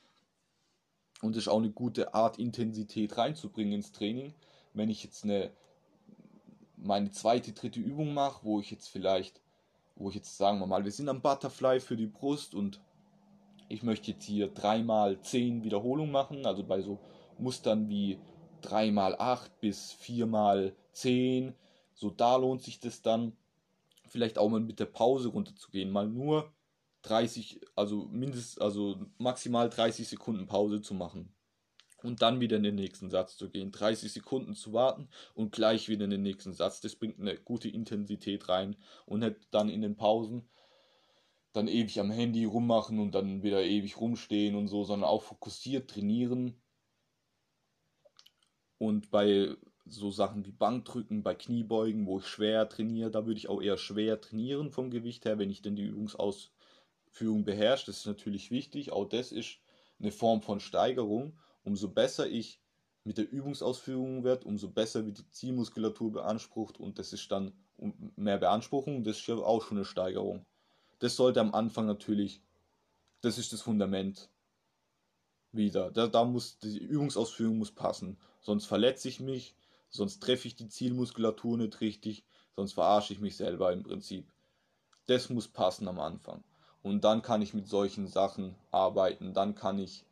[1.25, 4.33] und das ist auch eine gute Art, Intensität reinzubringen ins Training,
[4.73, 5.51] wenn ich jetzt eine,
[6.77, 9.41] meine zweite, dritte Übung mache, wo ich jetzt vielleicht,
[9.95, 12.79] wo ich jetzt sagen wir mal, wir sind am Butterfly für die Brust und
[13.69, 16.99] ich möchte jetzt hier dreimal zehn Wiederholungen machen, also bei so
[17.37, 18.19] Mustern wie
[18.61, 21.53] 3 mal 8 bis 4 mal 10,
[21.93, 23.33] So da lohnt sich das dann,
[24.07, 26.51] vielleicht auch mal mit der Pause runterzugehen, mal nur
[27.05, 31.33] 30, also mindestens, also maximal 30 Sekunden Pause zu machen.
[32.03, 33.71] Und dann wieder in den nächsten Satz zu gehen.
[33.71, 36.79] 30 Sekunden zu warten und gleich wieder in den nächsten Satz.
[36.81, 38.75] Das bringt eine gute Intensität rein.
[39.07, 40.47] Und nicht dann in den Pausen
[41.55, 45.89] dann ewig am Handy rummachen und dann wieder ewig rumstehen und so, sondern auch fokussiert
[45.89, 46.61] trainieren.
[48.77, 53.47] Und bei so Sachen wie Bankdrücken, bei Kniebeugen, wo ich schwer trainiere, da würde ich
[53.47, 55.87] auch eher schwer trainieren vom Gewicht her, wenn ich denn die
[57.15, 57.87] Übungsausführung beherrsche.
[57.87, 58.91] Das ist natürlich wichtig.
[58.91, 59.59] Auch das ist
[59.99, 61.37] eine Form von Steigerung.
[61.63, 62.59] Umso besser ich
[63.03, 67.53] mit der Übungsausführung werde, umso besser wird die Zielmuskulatur beansprucht und das ist dann
[68.15, 69.03] mehr Beanspruchung.
[69.03, 70.45] Das ist ja auch schon eine Steigerung.
[70.99, 72.41] Das sollte am Anfang natürlich,
[73.21, 74.29] das ist das Fundament
[75.51, 75.91] wieder.
[75.91, 78.17] Da, da muss die Übungsausführung muss passen.
[78.41, 79.55] Sonst verletze ich mich,
[79.89, 82.25] sonst treffe ich die Zielmuskulatur nicht richtig,
[82.55, 84.31] sonst verarsche ich mich selber im Prinzip.
[85.05, 86.43] Das muss passen am Anfang.
[86.85, 89.33] Und dann kann ich mit solchen Sachen arbeiten.
[89.33, 90.05] Dann kann ich,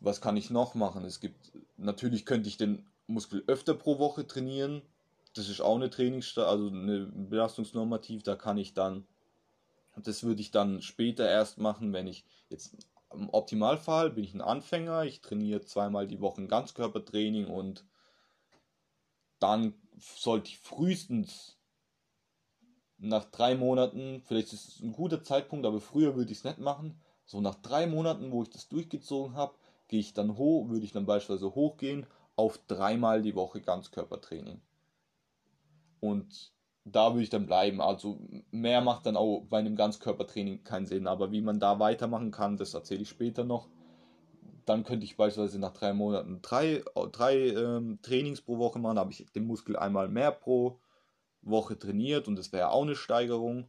[0.00, 1.04] was kann ich noch machen?
[1.04, 4.82] Es gibt, natürlich könnte ich den Muskel öfter pro Woche trainieren.
[5.34, 8.24] Das ist auch eine Trainings, also eine Belastungsnormativ.
[8.24, 9.06] Da kann ich dann,
[9.94, 12.74] das würde ich dann später erst machen, wenn ich jetzt
[13.12, 15.04] im Optimalfall bin ich ein Anfänger.
[15.04, 17.84] Ich trainiere zweimal die Woche ein Ganzkörpertraining und
[19.38, 21.55] dann sollte ich frühestens
[22.98, 26.58] nach drei Monaten, vielleicht ist es ein guter Zeitpunkt, aber früher würde ich es nicht
[26.58, 27.00] machen.
[27.24, 29.54] So nach drei Monaten, wo ich das durchgezogen habe,
[29.88, 32.06] gehe ich dann hoch, würde ich dann beispielsweise hochgehen
[32.36, 34.60] auf dreimal die Woche Ganzkörpertraining.
[36.00, 36.52] Und
[36.84, 37.80] da würde ich dann bleiben.
[37.80, 38.18] Also
[38.50, 41.06] mehr macht dann auch bei einem Ganzkörpertraining keinen Sinn.
[41.06, 43.68] Aber wie man da weitermachen kann, das erzähle ich später noch
[44.66, 46.82] dann könnte ich beispielsweise nach drei Monaten drei,
[47.12, 50.80] drei ähm, Trainings pro Woche machen, habe ich den Muskel einmal mehr pro
[51.46, 53.68] Woche trainiert und das wäre auch eine Steigerung.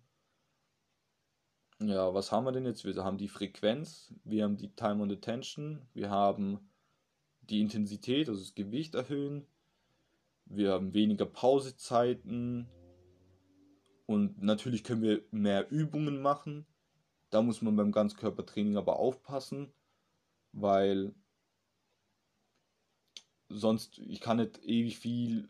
[1.80, 2.86] Ja, was haben wir denn jetzt?
[2.86, 6.60] Wir haben die Frequenz, wir haben die Time on Attention, wir haben
[7.42, 9.46] die Intensität, also das Gewicht erhöhen,
[10.46, 12.68] wir haben weniger Pausezeiten
[14.06, 16.66] und natürlich können wir mehr Übungen machen.
[17.30, 19.72] Da muss man beim Ganzkörpertraining aber aufpassen
[20.60, 21.14] weil
[23.50, 25.50] sonst, ich kann nicht ewig viel,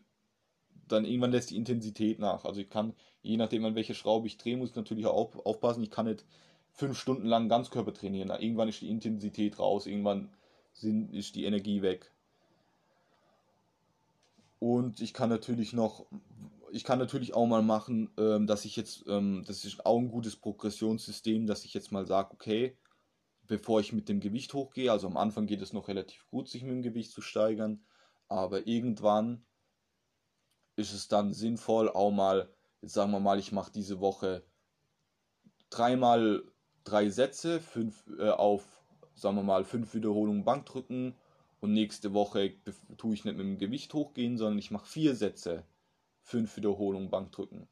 [0.92, 2.44] dann irgendwann lässt die Intensität nach.
[2.44, 5.82] Also ich kann, je nachdem an welche Schraube ich drehe, muss ich natürlich auch aufpassen,
[5.82, 6.24] ich kann nicht
[6.72, 8.30] fünf Stunden lang Ganzkörper trainieren.
[8.30, 10.30] Irgendwann ist die Intensität raus, irgendwann
[10.72, 12.12] sind, ist die Energie weg.
[14.60, 16.06] Und ich kann natürlich noch,
[16.72, 20.10] ich kann natürlich auch mal machen, ähm, dass ich jetzt, ähm, das ist auch ein
[20.10, 22.76] gutes Progressionssystem, dass ich jetzt mal sage, okay,
[23.46, 24.92] bevor ich mit dem Gewicht hochgehe.
[24.92, 27.82] Also am Anfang geht es noch relativ gut, sich mit dem Gewicht zu steigern.
[28.28, 29.42] Aber irgendwann
[30.78, 32.48] ist es dann sinnvoll, auch mal,
[32.80, 34.44] jetzt sagen wir mal, ich mache diese Woche
[35.70, 36.42] dreimal
[36.84, 38.64] drei Sätze, fünf äh, auf,
[39.14, 41.14] sagen wir mal, fünf Wiederholungen Bankdrücken
[41.60, 42.54] und nächste Woche
[42.96, 45.64] tue ich nicht mit dem Gewicht hochgehen, sondern ich mache vier Sätze,
[46.22, 47.68] fünf Wiederholungen Bankdrücken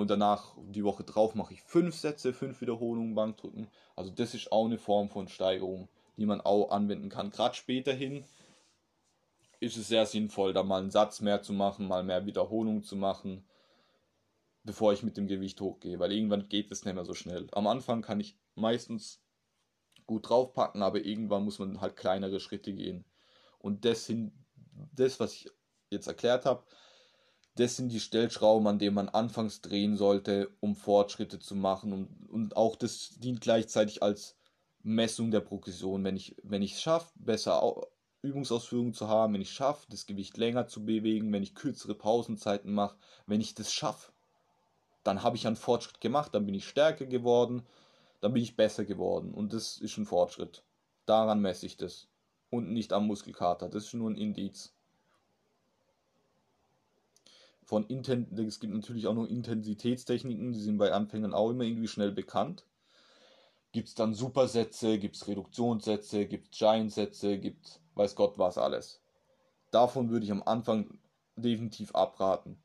[0.00, 3.68] und danach die Woche drauf mache ich fünf Sätze, fünf Wiederholungen Bankdrücken.
[3.96, 7.30] Also das ist auch eine Form von Steigerung, die man auch anwenden kann.
[7.30, 8.24] Gerade später hin
[9.60, 12.96] ist es sehr sinnvoll, da mal einen Satz mehr zu machen, mal mehr Wiederholungen zu
[12.96, 13.44] machen,
[14.64, 17.46] bevor ich mit dem Gewicht hochgehe, weil irgendwann geht es nicht mehr so schnell.
[17.52, 19.22] Am Anfang kann ich meistens
[20.06, 23.04] gut draufpacken, aber irgendwann muss man halt kleinere Schritte gehen.
[23.58, 24.32] Und das, hin,
[24.92, 25.50] das was ich
[25.90, 26.64] jetzt erklärt habe,
[27.56, 31.92] das sind die Stellschrauben, an denen man anfangs drehen sollte, um Fortschritte zu machen.
[31.92, 34.36] Und, und auch das dient gleichzeitig als
[34.82, 36.02] Messung der Progression.
[36.04, 37.62] Wenn ich wenn es schaffe, besser
[38.22, 42.72] Übungsausführungen zu haben, wenn ich schaffe, das Gewicht länger zu bewegen, wenn ich kürzere Pausenzeiten
[42.72, 44.12] mache, wenn ich das schaffe,
[45.04, 47.62] dann habe ich einen Fortschritt gemacht, dann bin ich stärker geworden,
[48.20, 49.32] dann bin ich besser geworden.
[49.32, 50.62] Und das ist ein Fortschritt.
[51.06, 52.08] Daran messe ich das.
[52.50, 53.68] Und nicht am Muskelkater.
[53.68, 54.74] Das ist nur ein Indiz
[57.70, 61.86] von Inten es gibt natürlich auch noch Intensitätstechniken, die sind bei Anfängern auch immer irgendwie
[61.86, 62.64] schnell bekannt.
[63.70, 69.00] Gibt es dann Supersätze, gibt es Reduktionssätze, gibt es Giant-Sätze, gibt weiß Gott was alles.
[69.70, 70.98] Davon würde ich am Anfang
[71.36, 72.62] definitiv abraten.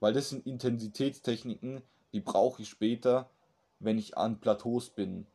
[0.00, 1.82] Weil das sind Intensitätstechniken,
[2.12, 3.30] die brauche ich später,
[3.78, 5.26] wenn ich an Plateaus bin.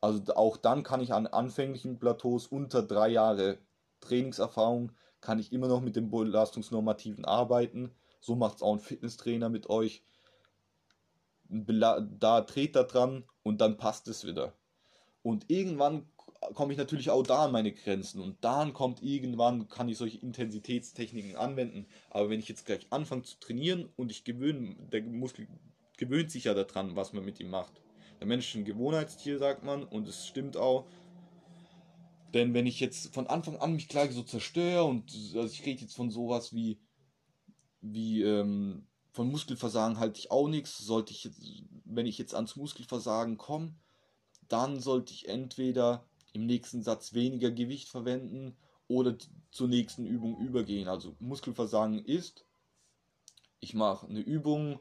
[0.00, 3.58] Also auch dann kann ich an anfänglichen Plateaus unter drei Jahre
[4.00, 9.50] Trainingserfahrung, kann ich immer noch mit den Belastungsnormativen arbeiten so macht es auch ein Fitnesstrainer
[9.50, 10.04] mit euch.
[11.48, 14.54] Da dreht er dran und dann passt es wieder.
[15.22, 16.08] Und irgendwann
[16.54, 20.18] komme ich natürlich auch da an meine Grenzen und dann kommt irgendwann, kann ich solche
[20.18, 21.86] Intensitätstechniken anwenden.
[22.10, 25.46] Aber wenn ich jetzt gleich anfange zu trainieren und ich gewöhne, der Muskel
[25.96, 27.72] gewöhnt sich ja daran, was man mit ihm macht.
[28.18, 30.86] Der Mensch ist ein Gewohnheitstier, sagt man, und es stimmt auch.
[32.34, 35.82] Denn wenn ich jetzt von Anfang an mich gleich so zerstöre und also ich rede
[35.82, 36.80] jetzt von sowas wie,
[37.80, 40.78] wie ähm, von Muskelversagen halte ich auch nichts.
[40.78, 41.42] Sollte ich jetzt,
[41.84, 43.74] wenn ich jetzt ans Muskelversagen komme,
[44.48, 48.56] dann sollte ich entweder im nächsten Satz weniger Gewicht verwenden
[48.88, 49.16] oder
[49.50, 50.88] zur nächsten Übung übergehen.
[50.88, 52.44] Also Muskelversagen ist,
[53.60, 54.80] ich mache eine Übung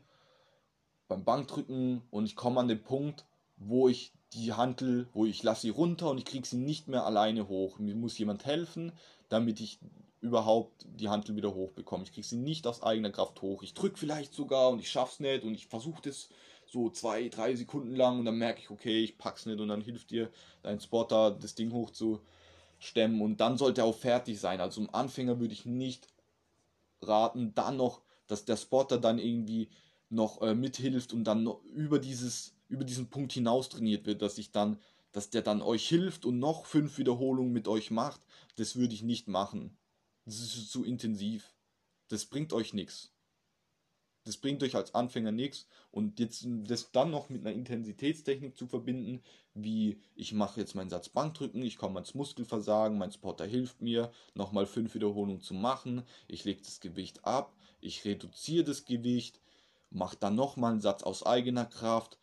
[1.07, 3.25] beim Bankdrücken und ich komme an den Punkt,
[3.57, 7.05] wo ich die Hantel, wo ich lasse sie runter und ich kriege sie nicht mehr
[7.05, 7.79] alleine hoch.
[7.79, 8.93] Mir muss jemand helfen,
[9.29, 9.79] damit ich
[10.21, 12.03] überhaupt die Hantel wieder hochbekomme.
[12.03, 13.63] Ich kriege sie nicht aus eigener Kraft hoch.
[13.63, 16.29] Ich drücke vielleicht sogar und ich schaffe es nicht und ich versuche das
[16.71, 19.81] so zwei, drei Sekunden lang und dann merke ich, okay, ich pack's nicht und dann
[19.81, 20.31] hilft dir
[20.63, 24.62] dein Spotter, das Ding hochzustemmen und dann sollte er auch fertig sein.
[24.62, 26.07] Also im Anfänger würde ich nicht
[27.01, 29.69] raten, dann noch, dass der Spotter dann irgendwie
[30.10, 34.51] noch äh, mithilft und dann über dieses über diesen Punkt hinaus trainiert wird, dass ich
[34.51, 34.79] dann,
[35.12, 38.21] dass der dann euch hilft und noch fünf Wiederholungen mit euch macht,
[38.55, 39.77] das würde ich nicht machen.
[40.25, 41.53] Das ist zu intensiv.
[42.07, 43.12] Das bringt euch nichts.
[44.23, 45.67] Das bringt euch als Anfänger nichts.
[45.89, 49.21] Und jetzt das dann noch mit einer Intensitätstechnik zu verbinden,
[49.53, 54.12] wie ich mache jetzt meinen Satz Bankdrücken, ich komme ans Muskelversagen, mein Spotter hilft mir,
[54.34, 59.41] nochmal fünf Wiederholungen zu machen, ich lege das Gewicht ab, ich reduziere das Gewicht,
[59.89, 62.17] mache dann nochmal einen Satz aus eigener Kraft,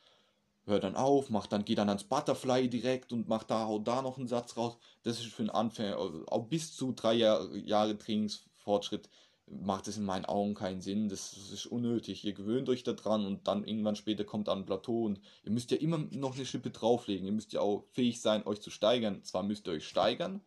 [0.64, 4.02] hör dann auf, mach dann, geh dann ans Butterfly direkt und mach da, hau da
[4.02, 4.78] noch einen Satz raus.
[5.02, 9.08] Das ist für einen Anfänger, auch bis zu drei Jahre, Jahre Trainingsfortschritt,
[9.50, 11.08] macht es in meinen Augen keinen Sinn.
[11.08, 12.24] Das ist unnötig.
[12.24, 15.76] Ihr gewöhnt euch daran und dann irgendwann später kommt ein Plateau und ihr müsst ja
[15.76, 17.26] immer noch eine Schippe drauflegen.
[17.26, 19.22] Ihr müsst ja auch fähig sein, euch zu steigern.
[19.24, 20.40] Zwar müsst ihr euch steigern,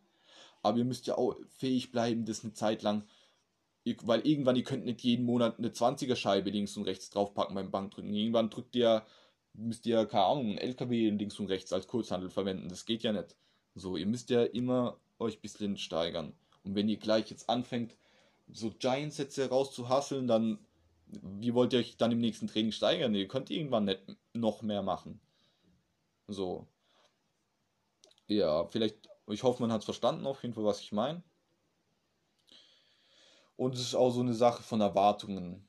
[0.62, 3.04] aber ihr müsst ja auch fähig bleiben, das eine Zeit lang
[4.02, 7.70] weil irgendwann, ihr könnt nicht jeden Monat eine 20er Scheibe links und rechts draufpacken beim
[7.70, 8.14] Bankdrücken.
[8.14, 9.04] Irgendwann drückt ihr
[9.54, 12.68] müsst ihr, keine Ahnung, einen LKW links und rechts als Kurzhandel verwenden.
[12.68, 13.36] Das geht ja nicht.
[13.74, 16.32] So, ihr müsst ja immer euch ein bisschen steigern.
[16.64, 17.96] Und wenn ihr gleich jetzt anfängt,
[18.52, 20.58] so Giant-Sätze rauszuhasseln, dann,
[21.06, 23.14] wie wollt ihr euch dann im nächsten Training steigern?
[23.14, 24.02] Ihr könnt irgendwann nicht
[24.34, 25.20] noch mehr machen.
[26.28, 26.66] So.
[28.28, 31.22] Ja, vielleicht, ich hoffe, man hat es verstanden, auf jeden Fall, was ich meine.
[33.56, 35.68] Und es ist auch so eine Sache von Erwartungen.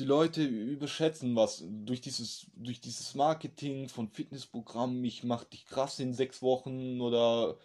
[0.00, 5.04] die Leute überschätzen was durch dieses, durch dieses Marketing von Fitnessprogrammen.
[5.04, 7.58] Ich mach dich krass in sechs Wochen oder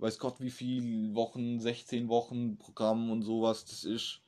[0.00, 3.64] weiß Gott wie viel Wochen, 16 Wochen Programm und sowas.
[3.64, 4.20] Das ist,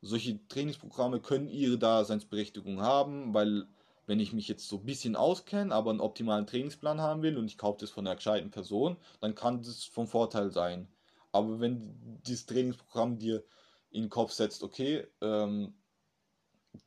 [0.00, 3.66] solche Trainingsprogramme können ihre Daseinsberechtigung haben, weil
[4.06, 7.46] wenn ich mich jetzt so ein bisschen auskenne, aber einen optimalen Trainingsplan haben will und
[7.46, 10.88] ich kaufe das von einer gescheiten Person, dann kann das vom Vorteil sein.
[11.30, 13.44] Aber wenn dieses Trainingsprogramm dir
[13.90, 15.74] in den Kopf setzt, okay, ähm,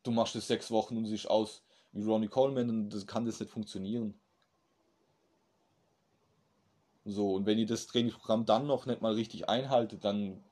[0.03, 3.51] du machst es sechs Wochen und siehst aus wie Ronnie Coleman das kann das nicht
[3.51, 4.19] funktionieren.
[7.05, 10.43] So, und wenn ihr das Trainingsprogramm dann noch nicht mal richtig einhaltet, dann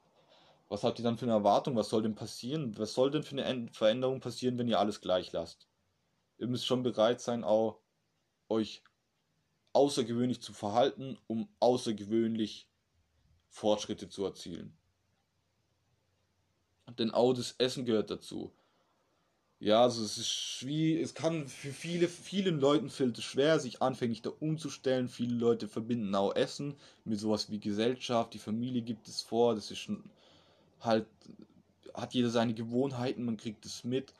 [0.69, 1.75] was habt ihr dann für eine Erwartung?
[1.75, 2.75] Was soll denn passieren?
[2.77, 5.67] Was soll denn für eine Veränderung passieren, wenn ihr alles gleich lasst?
[6.39, 7.79] Ihr müsst schon bereit sein, auch
[8.49, 8.83] euch
[9.73, 12.67] außergewöhnlich zu verhalten, um außergewöhnlich
[13.49, 14.75] Fortschritte zu erzielen.
[16.97, 18.51] Denn auch das Essen gehört dazu.
[19.63, 23.81] Ja, also es ist wie, es kann für viele, vielen Leuten fällt es schwer, sich
[23.81, 25.07] anfänglich da umzustellen.
[25.07, 29.71] Viele Leute verbinden auch Essen mit sowas wie Gesellschaft, die Familie gibt es vor, das
[29.71, 30.03] ist schon
[30.81, 31.07] halt,
[31.93, 34.13] hat jeder seine Gewohnheiten, man kriegt es mit.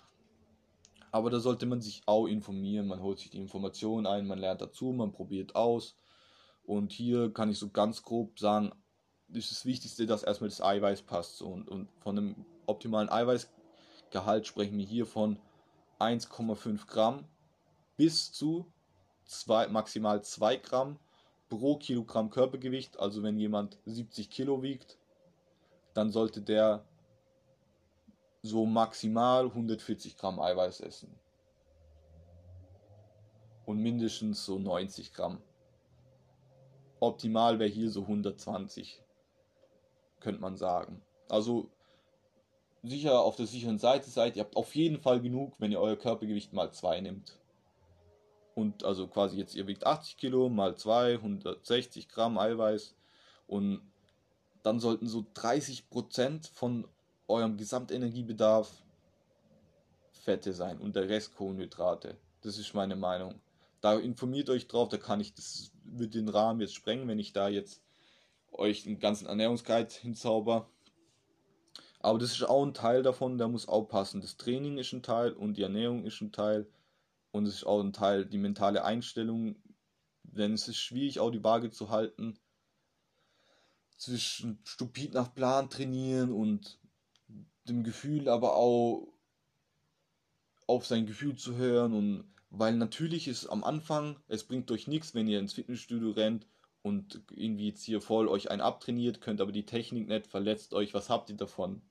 [1.11, 4.61] Aber da sollte man sich auch informieren, man holt sich die Informationen ein, man lernt
[4.61, 5.97] dazu, man probiert aus.
[6.63, 8.71] Und hier kann ich so ganz grob sagen,
[9.27, 11.41] ist das Wichtigste, dass erstmal das Eiweiß passt.
[11.41, 13.49] Und, und von einem optimalen Eiweiß
[14.13, 15.39] Gehalt sprechen wir hier von
[15.99, 17.25] 1,5 Gramm
[17.97, 18.71] bis zu
[19.25, 20.99] zwei, maximal 2 Gramm
[21.49, 22.99] pro Kilogramm Körpergewicht.
[22.99, 24.99] Also wenn jemand 70 Kilo wiegt,
[25.95, 26.85] dann sollte der
[28.43, 31.19] so maximal 140 Gramm Eiweiß essen.
[33.65, 35.41] Und mindestens so 90 Gramm.
[36.99, 39.01] Optimal wäre hier so 120,
[40.19, 41.01] könnte man sagen.
[41.29, 41.71] Also
[42.83, 44.35] sicher auf der sicheren Seite seid.
[44.35, 47.37] Ihr habt auf jeden Fall genug, wenn ihr euer Körpergewicht mal 2 nimmt.
[48.55, 52.95] Und also quasi jetzt, ihr wiegt 80 Kilo mal 2, 160 Gramm Eiweiß.
[53.47, 53.81] Und
[54.61, 56.87] dann sollten so 30% von
[57.27, 58.83] eurem Gesamtenergiebedarf
[60.11, 62.17] Fette sein und der Rest Kohlenhydrate.
[62.41, 63.41] Das ist meine Meinung.
[63.81, 67.33] Da informiert euch drauf, da kann ich, das wird den Rahmen jetzt sprengen, wenn ich
[67.33, 67.81] da jetzt
[68.51, 70.69] euch einen ganzen Ernährungsguide hinzauber.
[72.03, 74.19] Aber das ist auch ein Teil davon, der muss aufpassen.
[74.19, 76.67] Das Training ist ein Teil und die Ernährung ist ein Teil.
[77.31, 79.55] Und es ist auch ein Teil, die mentale Einstellung.
[80.23, 82.37] Denn es ist schwierig, auch die Waage zu halten.
[83.95, 86.77] Zwischen stupid nach Plan trainieren und
[87.69, 89.07] dem Gefühl, aber auch
[90.67, 91.93] auf sein Gefühl zu hören.
[91.93, 96.47] Und weil natürlich ist am Anfang, es bringt euch nichts, wenn ihr ins Fitnessstudio rennt
[96.81, 100.93] und irgendwie jetzt hier voll euch einen abtrainiert, könnt aber die Technik nicht, verletzt euch.
[100.93, 101.81] Was habt ihr davon?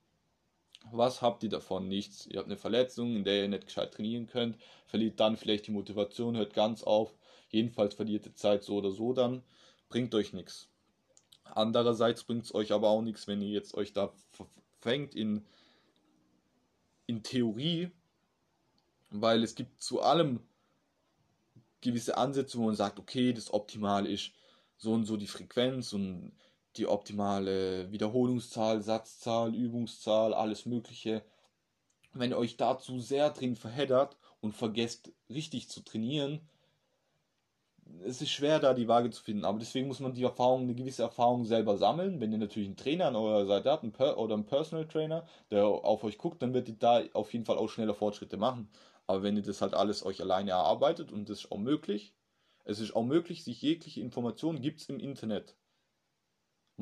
[0.91, 1.89] Was habt ihr davon?
[1.89, 2.27] Nichts.
[2.27, 5.71] Ihr habt eine Verletzung, in der ihr nicht gescheit trainieren könnt, verliert dann vielleicht die
[5.71, 7.15] Motivation, hört ganz auf.
[7.51, 9.43] Jedenfalls verliert ihr Zeit so oder so dann,
[9.89, 10.69] bringt euch nichts.
[11.45, 14.13] Andererseits bringt es euch aber auch nichts, wenn ihr jetzt euch da
[14.81, 15.45] fängt in,
[17.07, 17.91] in Theorie,
[19.11, 20.41] weil es gibt zu allem
[21.83, 24.33] gewisse Ansätze, wo man sagt, okay, das Optimal ist
[24.79, 26.33] so und so die Frequenz und
[26.77, 31.23] die optimale Wiederholungszahl, Satzzahl, Übungszahl, alles Mögliche.
[32.13, 36.41] Wenn ihr euch dazu sehr drin verheddert und vergesst richtig zu trainieren,
[38.05, 40.75] es ist schwer da die Waage zu finden, aber deswegen muss man die Erfahrung, eine
[40.75, 42.21] gewisse Erfahrung selber sammeln.
[42.21, 45.27] Wenn ihr natürlich einen Trainer an eurer Seite habt einen per oder einen Personal Trainer,
[45.51, 48.71] der auf euch guckt, dann wird ihr da auf jeden Fall auch schneller Fortschritte machen.
[49.07, 52.15] Aber wenn ihr das halt alles euch alleine erarbeitet und das ist auch möglich,
[52.65, 55.57] es ist auch möglich, sich jegliche Informationen gibt es im Internet.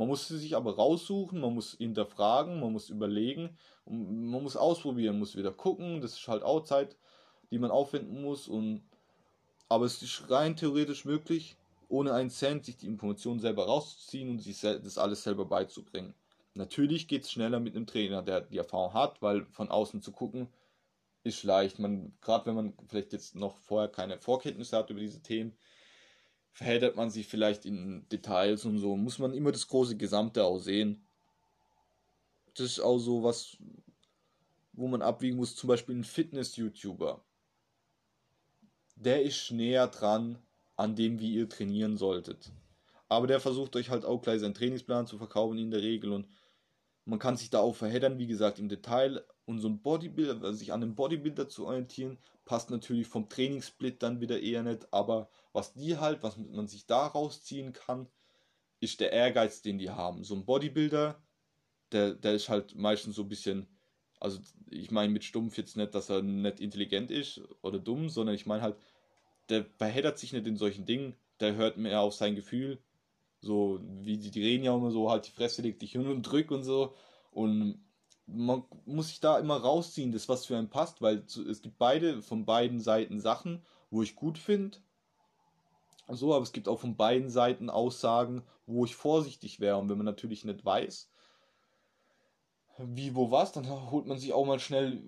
[0.00, 5.18] Man muss sie sich aber raussuchen, man muss hinterfragen, man muss überlegen, man muss ausprobieren,
[5.18, 6.00] muss wieder gucken.
[6.00, 6.96] Das ist halt auch Zeit,
[7.50, 8.48] die man aufwenden muss.
[8.48, 8.82] Und,
[9.68, 11.54] aber es ist rein theoretisch möglich,
[11.90, 16.14] ohne einen Cent sich die Informationen selber rauszuziehen und sich das alles selber beizubringen.
[16.54, 20.12] Natürlich geht es schneller mit einem Trainer, der die Erfahrung hat, weil von außen zu
[20.12, 20.48] gucken
[21.24, 21.76] ist leicht.
[21.76, 25.54] Gerade wenn man vielleicht jetzt noch vorher keine Vorkenntnisse hat über diese Themen,
[26.52, 30.58] verheddert man sich vielleicht in Details und so, muss man immer das große Gesamte auch
[30.58, 31.04] sehen.
[32.54, 33.56] Das ist auch so was,
[34.72, 37.22] wo man abwiegen muss, zum Beispiel ein Fitness-YouTuber.
[38.96, 40.38] Der ist näher dran
[40.76, 42.52] an dem, wie ihr trainieren solltet.
[43.08, 46.26] Aber der versucht euch halt auch gleich seinen Trainingsplan zu verkaufen in der Regel und
[47.04, 49.24] man kann sich da auch verheddern, wie gesagt, im Detail.
[49.44, 54.02] Und so ein Bodybuilder, also sich an einem Bodybuilder zu orientieren, passt natürlich vom Trainingssplit
[54.02, 54.92] dann wieder eher nicht.
[54.92, 58.08] Aber was die halt, was man sich da rausziehen kann,
[58.80, 60.24] ist der Ehrgeiz, den die haben.
[60.24, 61.20] So ein Bodybuilder,
[61.92, 63.66] der, der ist halt meistens so ein bisschen,
[64.20, 64.38] also
[64.70, 68.46] ich meine mit stumpf jetzt nicht, dass er nicht intelligent ist oder dumm, sondern ich
[68.46, 68.76] meine halt,
[69.48, 72.78] der verheddert sich nicht in solchen Dingen, der hört mehr auf sein Gefühl,
[73.40, 76.22] so wie die, die reden ja immer so, halt die Fresse legt dich hin und
[76.22, 76.94] drück und so.
[77.30, 77.82] Und
[78.26, 82.22] man muss sich da immer rausziehen, das was für einen passt, weil es gibt beide
[82.22, 84.78] von beiden Seiten Sachen, wo ich gut finde
[86.16, 89.76] so, aber es gibt auch von beiden Seiten Aussagen, wo ich vorsichtig wäre.
[89.76, 91.10] Und wenn man natürlich nicht weiß,
[92.78, 95.02] wie, wo, was, dann holt man sich auch mal schnell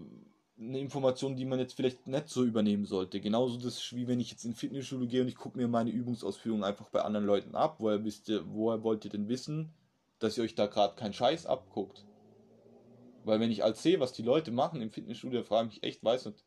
[0.58, 3.20] eine Information, die man jetzt vielleicht nicht so übernehmen sollte.
[3.20, 6.64] Genauso das wie wenn ich jetzt in Fitnessstudio gehe und ich gucke mir meine Übungsausführungen
[6.64, 7.76] einfach bei anderen Leuten ab.
[7.78, 9.72] Woher wisst ihr, woher wollt ihr denn wissen,
[10.18, 12.06] dass ihr euch da gerade keinen Scheiß abguckt?
[13.24, 16.04] Weil wenn ich als sehe, was die Leute machen im Fitnessstudio, frage ich mich echt,
[16.04, 16.44] weiß nicht,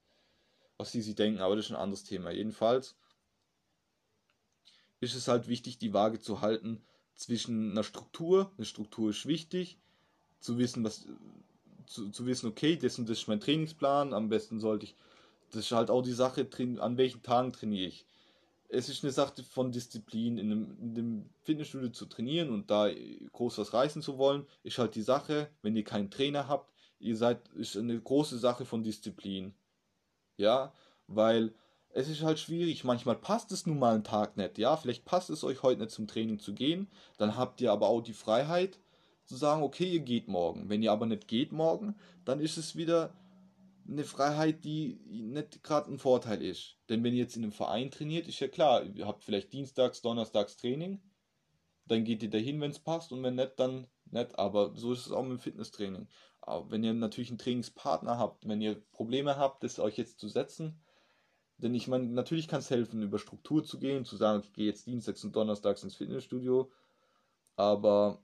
[0.77, 2.31] was sie sich denken, aber das ist ein anderes Thema.
[2.31, 2.97] Jedenfalls
[5.05, 6.81] ist es halt wichtig, die Waage zu halten
[7.15, 8.51] zwischen einer Struktur.
[8.57, 9.77] Eine Struktur ist wichtig,
[10.39, 11.07] zu wissen, was
[11.87, 14.95] zu, zu wissen, okay, das, und das ist mein Trainingsplan, am besten sollte ich,
[15.51, 16.47] das ist halt auch die Sache,
[16.79, 18.05] an welchen Tagen trainiere ich.
[18.67, 22.89] Es ist eine Sache von Disziplin, in einem, in einem Fitnessstudio zu trainieren und da
[23.31, 27.15] groß was reißen zu wollen, ist halt die Sache, wenn ihr keinen Trainer habt, ihr
[27.15, 29.53] seid, ist eine große Sache von Disziplin.
[30.37, 30.73] Ja,
[31.07, 31.53] weil
[31.95, 32.83] es ist halt schwierig.
[32.83, 34.57] Manchmal passt es nun mal einen Tag nicht.
[34.57, 36.89] Ja, vielleicht passt es euch heute nicht zum Training zu gehen.
[37.17, 38.79] Dann habt ihr aber auch die Freiheit
[39.23, 40.67] zu sagen, okay, ihr geht morgen.
[40.67, 43.13] Wenn ihr aber nicht geht morgen, dann ist es wieder
[43.87, 46.75] eine Freiheit, die nicht gerade ein Vorteil ist.
[46.89, 50.01] Denn wenn ihr jetzt in einem Verein trainiert, ist ja klar, ihr habt vielleicht dienstags,
[50.01, 51.01] donnerstags Training.
[51.85, 54.37] Dann geht ihr dahin, wenn es passt und wenn nicht, dann nicht.
[54.37, 56.09] Aber so ist es auch mit dem Fitnesstraining.
[56.41, 60.27] Aber wenn ihr natürlich einen Trainingspartner habt, wenn ihr Probleme habt, das euch jetzt zu
[60.27, 60.81] setzen,
[61.57, 64.65] denn ich meine, natürlich kann es helfen, über Struktur zu gehen, zu sagen, ich gehe
[64.65, 66.71] jetzt dienstags und donnerstags ins Fitnessstudio,
[67.55, 68.21] aber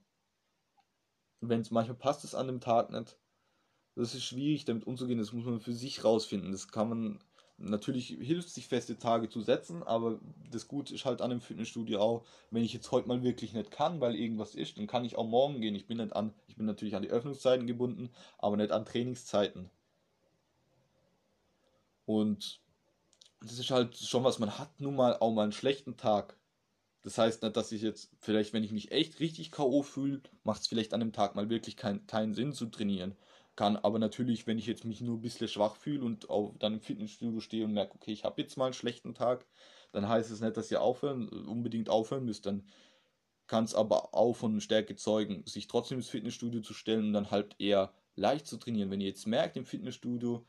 [1.39, 3.17] wenn es manchmal passt es an dem Tag nicht,
[3.95, 6.51] das ist schwierig, damit umzugehen, das muss man für sich rausfinden.
[6.51, 7.23] Das kann man,
[7.57, 10.19] natürlich hilft sich feste Tage zu setzen, aber
[10.49, 13.71] das Gute ist halt an dem Fitnessstudio auch, wenn ich jetzt heute mal wirklich nicht
[13.71, 15.75] kann, weil irgendwas ist, dann kann ich auch morgen gehen.
[15.75, 19.69] Ich bin nicht an, ich bin natürlich an die Öffnungszeiten gebunden, aber nicht an Trainingszeiten.
[22.05, 22.60] Und
[23.41, 26.37] das ist halt schon was, man hat nun mal auch mal einen schlechten Tag.
[27.03, 29.81] Das heißt nicht, dass ich jetzt, vielleicht, wenn ich mich echt richtig K.O.
[29.81, 33.15] fühle, macht es vielleicht an dem Tag mal wirklich kein, keinen Sinn zu trainieren.
[33.55, 36.75] Kann aber natürlich, wenn ich jetzt mich nur ein bisschen schwach fühle und auch dann
[36.75, 39.45] im Fitnessstudio stehe und merke, okay, ich habe jetzt mal einen schlechten Tag,
[39.91, 42.45] dann heißt es nicht, dass ihr aufhören, unbedingt aufhören müsst.
[42.45, 42.67] Dann
[43.47, 47.31] kann es aber auch von Stärke zeugen, sich trotzdem ins Fitnessstudio zu stellen und dann
[47.31, 48.91] halt eher leicht zu trainieren.
[48.91, 50.45] Wenn ihr jetzt merkt im Fitnessstudio,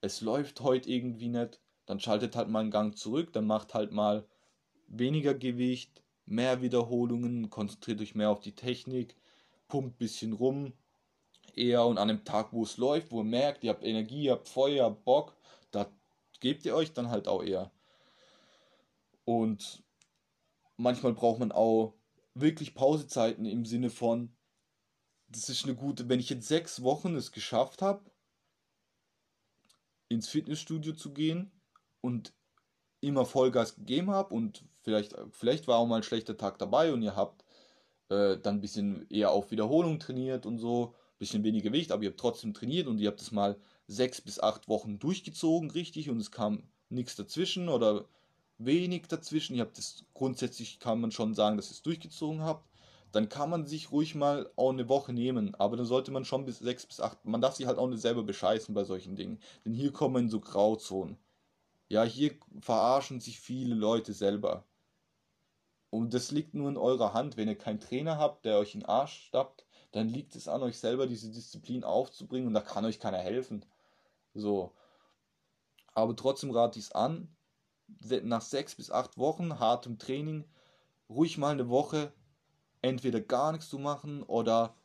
[0.00, 1.60] es läuft heute irgendwie nicht,
[1.90, 4.24] dann schaltet halt mal einen Gang zurück, dann macht halt mal
[4.86, 9.16] weniger Gewicht, mehr Wiederholungen, konzentriert euch mehr auf die Technik,
[9.66, 10.72] pumpt ein bisschen rum,
[11.56, 14.32] eher und an einem Tag, wo es läuft, wo ihr merkt, ihr habt Energie, ihr
[14.32, 15.36] habt Feuer, habt Bock,
[15.72, 15.90] da
[16.38, 17.72] gebt ihr euch dann halt auch eher.
[19.24, 19.82] Und
[20.76, 21.94] manchmal braucht man auch
[22.34, 24.36] wirklich Pausezeiten im Sinne von,
[25.26, 28.08] das ist eine gute, wenn ich in sechs Wochen es geschafft habe,
[30.08, 31.50] ins Fitnessstudio zu gehen
[32.00, 32.32] und
[33.00, 37.02] immer Vollgas gegeben habe und vielleicht, vielleicht war auch mal ein schlechter Tag dabei und
[37.02, 37.44] ihr habt
[38.10, 42.02] äh, dann ein bisschen eher auf Wiederholung trainiert und so, ein bisschen weniger Gewicht, aber
[42.02, 46.10] ihr habt trotzdem trainiert und ihr habt es mal sechs bis acht Wochen durchgezogen, richtig,
[46.10, 48.04] und es kam nichts dazwischen oder
[48.58, 49.56] wenig dazwischen.
[49.56, 52.68] Ihr habt es grundsätzlich, kann man schon sagen, dass ihr es durchgezogen habt.
[53.12, 56.44] Dann kann man sich ruhig mal auch eine Woche nehmen, aber dann sollte man schon
[56.44, 59.40] bis sechs bis acht, man darf sich halt auch nicht selber bescheißen bei solchen Dingen,
[59.64, 61.16] denn hier kommen so Grauzonen.
[61.90, 64.64] Ja, hier verarschen sich viele Leute selber.
[65.90, 67.36] Und das liegt nur in eurer Hand.
[67.36, 70.62] Wenn ihr keinen Trainer habt, der euch in den Arsch stappt, dann liegt es an
[70.62, 73.66] euch selber, diese Disziplin aufzubringen und da kann euch keiner helfen.
[74.34, 74.72] So.
[75.92, 77.34] Aber trotzdem rate ich es an,
[78.22, 80.44] nach sechs bis acht Wochen hartem Training
[81.08, 82.12] ruhig mal eine Woche
[82.82, 84.76] entweder gar nichts zu machen oder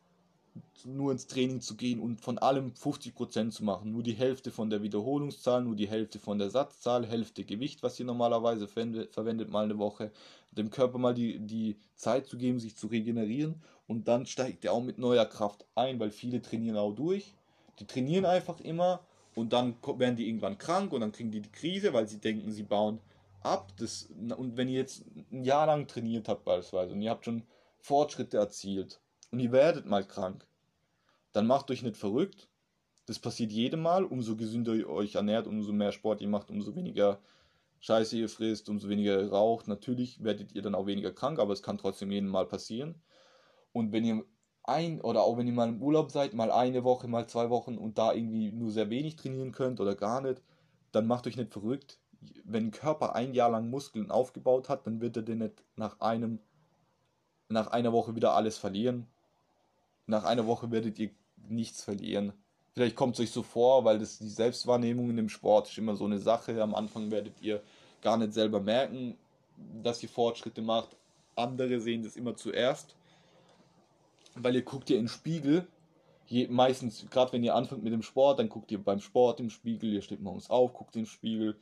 [0.86, 3.92] nur ins Training zu gehen und von allem 50% zu machen.
[3.92, 8.00] Nur die Hälfte von der Wiederholungszahl, nur die Hälfte von der Satzzahl, Hälfte Gewicht, was
[8.00, 10.12] ihr normalerweise verwendet, mal eine Woche.
[10.52, 13.56] Dem Körper mal die, die Zeit zu geben, sich zu regenerieren
[13.88, 17.34] und dann steigt er auch mit neuer Kraft ein, weil viele trainieren auch durch.
[17.80, 19.02] Die trainieren einfach immer
[19.36, 22.52] und dann werden die irgendwann krank und dann kriegen die die Krise, weil sie denken,
[22.52, 23.00] sie bauen
[23.42, 23.74] ab.
[23.78, 27.44] Das, und wenn ihr jetzt ein Jahr lang trainiert habt beispielsweise und ihr habt schon
[27.80, 29.00] Fortschritte erzielt,
[29.32, 30.48] und ihr werdet mal krank,
[31.36, 32.48] dann macht euch nicht verrückt.
[33.08, 34.06] Das passiert jedem Mal.
[34.06, 37.20] Umso gesünder ihr euch ernährt, umso mehr Sport ihr macht, umso weniger
[37.82, 39.68] Scheiße ihr frisst, umso weniger ihr raucht.
[39.68, 43.02] Natürlich werdet ihr dann auch weniger krank, aber es kann trotzdem jedem Mal passieren.
[43.74, 44.24] Und wenn ihr
[44.64, 47.78] ein oder auch wenn ihr mal im Urlaub seid, mal eine Woche, mal zwei Wochen
[47.78, 50.42] und da irgendwie nur sehr wenig trainieren könnt oder gar nicht,
[50.92, 52.00] dann macht euch nicht verrückt.
[52.44, 56.00] Wenn ein Körper ein Jahr lang Muskeln aufgebaut hat, dann wird er den nicht nach
[56.00, 56.40] einem
[57.50, 59.08] nach einer Woche wieder alles verlieren
[60.08, 61.12] nach einer Woche werdet ihr
[61.50, 62.34] nichts verlieren.
[62.74, 65.96] Vielleicht kommt es euch so vor, weil das die Selbstwahrnehmung in dem Sport ist immer
[65.96, 66.62] so eine Sache.
[66.62, 67.62] Am Anfang werdet ihr
[68.02, 69.18] gar nicht selber merken,
[69.82, 70.96] dass ihr Fortschritte macht.
[71.36, 72.96] Andere sehen das immer zuerst,
[74.36, 75.68] weil ihr guckt ja in den Spiegel.
[76.28, 79.50] Je, meistens, gerade wenn ihr anfangt mit dem Sport, dann guckt ihr beim Sport im
[79.50, 81.56] Spiegel, ihr steht morgens auf, guckt den Spiegel,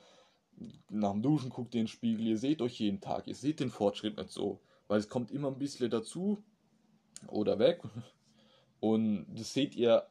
[0.90, 3.60] nach dem Duschen guckt ihr in den Spiegel, ihr seht euch jeden Tag, ihr seht
[3.60, 6.42] den Fortschritt nicht so, weil es kommt immer ein bisschen dazu
[7.28, 7.82] oder weg
[8.84, 10.10] und das seht ihr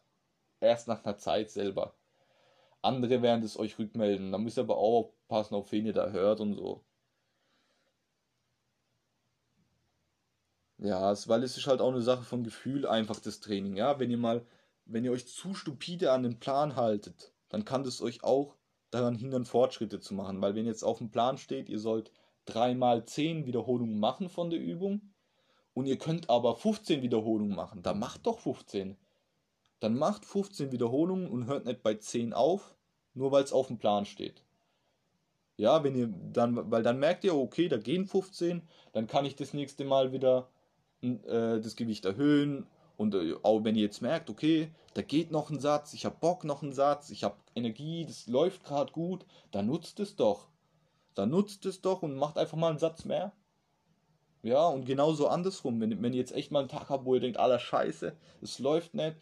[0.61, 1.95] erst nach einer Zeit selber.
[2.81, 4.33] Andere werden es euch rückmelden.
[4.33, 6.83] Da müsst ihr aber auch aufpassen, auf wen ihr da hört und so.
[10.79, 13.77] Ja, es, weil es ist halt auch eine Sache von Gefühl, einfach das Training.
[13.77, 14.47] Ja, wenn ihr mal,
[14.87, 18.57] wenn ihr euch zu stupide an den Plan haltet, dann kann das euch auch
[18.91, 20.41] daran hindern, Fortschritte zu machen.
[20.41, 22.11] Weil wenn jetzt auf dem Plan steht, ihr sollt
[22.47, 25.12] dreimal zehn Wiederholungen machen von der Übung,
[25.75, 28.97] und ihr könnt aber 15 Wiederholungen machen, dann macht doch 15.
[29.81, 32.75] Dann macht 15 Wiederholungen und hört nicht bei 10 auf,
[33.15, 34.43] nur weil es auf dem Plan steht.
[35.57, 38.63] Ja, wenn ihr dann, weil dann merkt ihr, okay, da gehen 15,
[38.93, 40.49] dann kann ich das nächste Mal wieder
[41.03, 42.67] äh, das Gewicht erhöhen.
[42.97, 46.17] Und äh, auch wenn ihr jetzt merkt, okay, da geht noch ein Satz, ich habe
[46.21, 50.49] Bock noch einen Satz, ich habe Energie, das läuft gerade gut, dann nutzt es doch.
[51.15, 53.33] Dann nutzt es doch und macht einfach mal einen Satz mehr.
[54.43, 57.21] Ja, und genauso andersrum, wenn, wenn ihr jetzt echt mal einen Tag habt, wo ihr
[57.21, 59.17] denkt, aller Scheiße, es läuft nicht,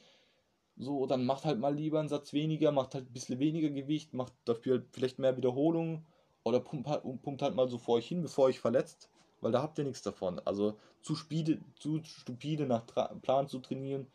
[0.77, 4.15] so, dann macht halt mal lieber einen Satz weniger, macht halt ein bisschen weniger Gewicht,
[4.15, 6.07] macht dafür halt vielleicht mehr Wiederholungen
[6.43, 9.11] oder pumpt halt, pumpt halt mal so vor euch hin, bevor ihr euch verletzt,
[9.43, 10.41] weil da habt ihr nichts davon.
[10.47, 14.07] Also zu, spide, zu stupide nach Tra Plan zu trainieren,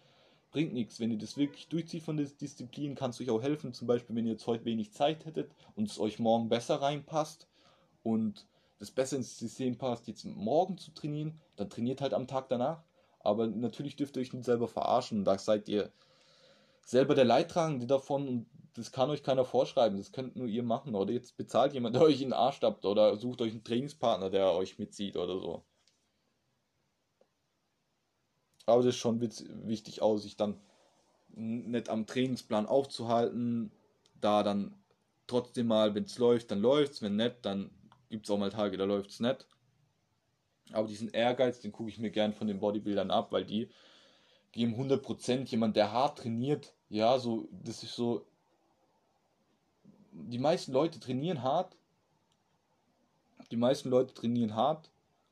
[0.51, 0.99] bringt nichts.
[0.99, 3.73] Wenn ihr das wirklich durchzieht von der Disziplin, kann es euch auch helfen.
[3.73, 7.47] Zum Beispiel, wenn ihr jetzt heute wenig Zeit hättet und es euch morgen besser reinpasst
[8.01, 8.47] und
[8.85, 12.83] das besser ins System passt, jetzt morgen zu trainieren, dann trainiert halt am Tag danach.
[13.19, 15.25] Aber natürlich dürft ihr euch nicht selber verarschen.
[15.25, 15.91] Da seid ihr
[16.83, 20.95] selber der Leidtragende davon und das kann euch keiner vorschreiben, das könnt nur ihr machen.
[20.95, 24.29] Oder jetzt bezahlt jemand, der euch in den Arsch stappt oder sucht euch einen Trainingspartner,
[24.29, 25.63] der euch mitzieht oder so.
[28.65, 30.59] Aber das ist schon wichtig auch, sich dann
[31.29, 33.71] nicht am Trainingsplan aufzuhalten,
[34.21, 34.75] da dann
[35.27, 37.71] trotzdem mal, wenn es läuft, dann läuft es, wenn nicht, dann
[38.09, 39.45] gibt es auch mal Tage, da läuft es nicht.
[40.71, 43.69] Aber diesen Ehrgeiz, den gucke ich mir gern von den Bodybuildern ab, weil die
[44.51, 45.49] geben 100%.
[45.49, 48.25] Jemand, der hart trainiert, ja, so, das ist so.
[50.11, 51.75] Die meisten Leute trainieren hart.
[53.51, 54.89] Die meisten Leute trainieren hart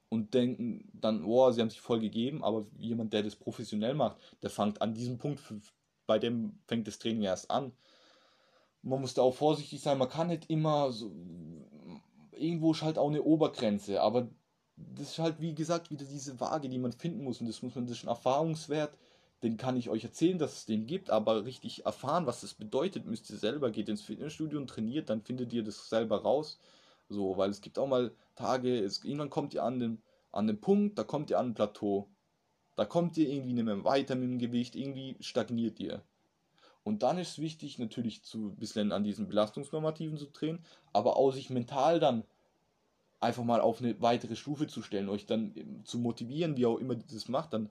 [0.09, 4.17] und denken dann, oh, sie haben sich voll gegeben, aber jemand, der das professionell macht,
[4.43, 5.41] der fängt an diesem Punkt,
[6.05, 7.71] bei dem fängt das Training erst an.
[8.83, 11.11] Man muss da auch vorsichtig sein, man kann nicht immer so,
[12.43, 14.27] irgendwo ist halt auch eine Obergrenze, aber
[14.75, 17.75] das ist halt, wie gesagt, wieder diese Waage, die man finden muss und das muss
[17.75, 18.97] man, das ist ein Erfahrungswert,
[19.43, 23.05] den kann ich euch erzählen, dass es den gibt, aber richtig erfahren, was das bedeutet,
[23.05, 26.59] müsst ihr selber, geht ins Fitnessstudio und trainiert, dann findet ihr das selber raus.
[27.09, 30.61] So, weil es gibt auch mal Tage, es, irgendwann kommt ihr an den, an den
[30.61, 32.07] Punkt, da kommt ihr an ein Plateau.
[32.75, 36.01] Da kommt ihr irgendwie nicht mehr weiter mit dem Gewicht, irgendwie stagniert ihr.
[36.83, 41.17] Und dann ist es wichtig, natürlich zu ein bisschen an diesen Belastungsnormativen zu drehen, aber
[41.17, 42.23] auch sich mental dann
[43.23, 46.93] einfach mal auf eine weitere Stufe zu stellen, euch dann zu motivieren, wie auch immer
[46.93, 47.69] ihr das macht, dann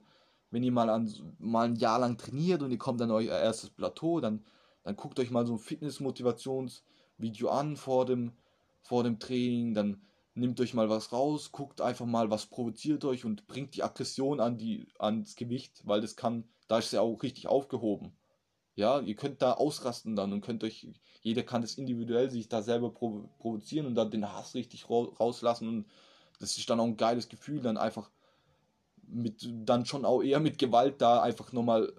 [0.53, 3.71] wenn ihr mal, an, mal ein Jahr lang trainiert und ihr kommt an euer erstes
[3.71, 4.45] Plateau, dann,
[4.83, 8.33] dann guckt euch mal so ein Fitness-Motivationsvideo an vor dem,
[8.83, 10.03] vor dem Training, dann
[10.35, 14.39] nehmt euch mal was raus, guckt einfach mal, was provoziert euch und bringt die Aggression
[14.39, 18.15] an die, ans Gewicht, weil das kann, da ist es ja auch richtig aufgehoben.
[18.75, 20.87] Ja, ihr könnt da ausrasten dann und könnt euch,
[21.21, 25.67] jeder kann das individuell sich da selber provo provozieren und dann den Hass richtig rauslassen
[25.67, 25.85] und
[26.39, 28.09] das ist dann auch ein geiles Gefühl, dann einfach
[29.07, 31.93] mit, dann schon auch eher mit Gewalt da einfach nochmal,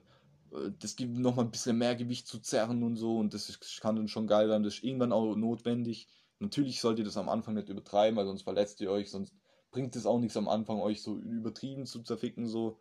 [0.52, 3.80] äh, das gibt nochmal ein bisschen mehr Gewicht zu zerren und so und das ist,
[3.80, 6.08] kann dann schon geil sein, das ist irgendwann auch notwendig.
[6.40, 9.32] Natürlich solltet ihr das am Anfang nicht übertreiben, weil sonst verletzt ihr euch, sonst
[9.70, 12.78] bringt es auch nichts am Anfang, euch so übertrieben zu zerficken, so.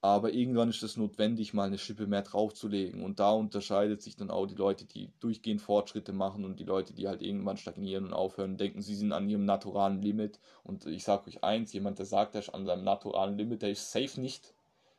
[0.00, 3.02] Aber irgendwann ist es notwendig, mal eine Schippe mehr draufzulegen.
[3.02, 6.94] Und da unterscheidet sich dann auch die Leute, die durchgehend Fortschritte machen und die Leute,
[6.94, 10.38] die halt irgendwann stagnieren und aufhören, denken, sie sind an ihrem naturalen Limit.
[10.62, 13.70] Und ich sage euch eins, jemand, der sagt, er ist an seinem naturalen Limit, der
[13.70, 14.54] ist safe nicht.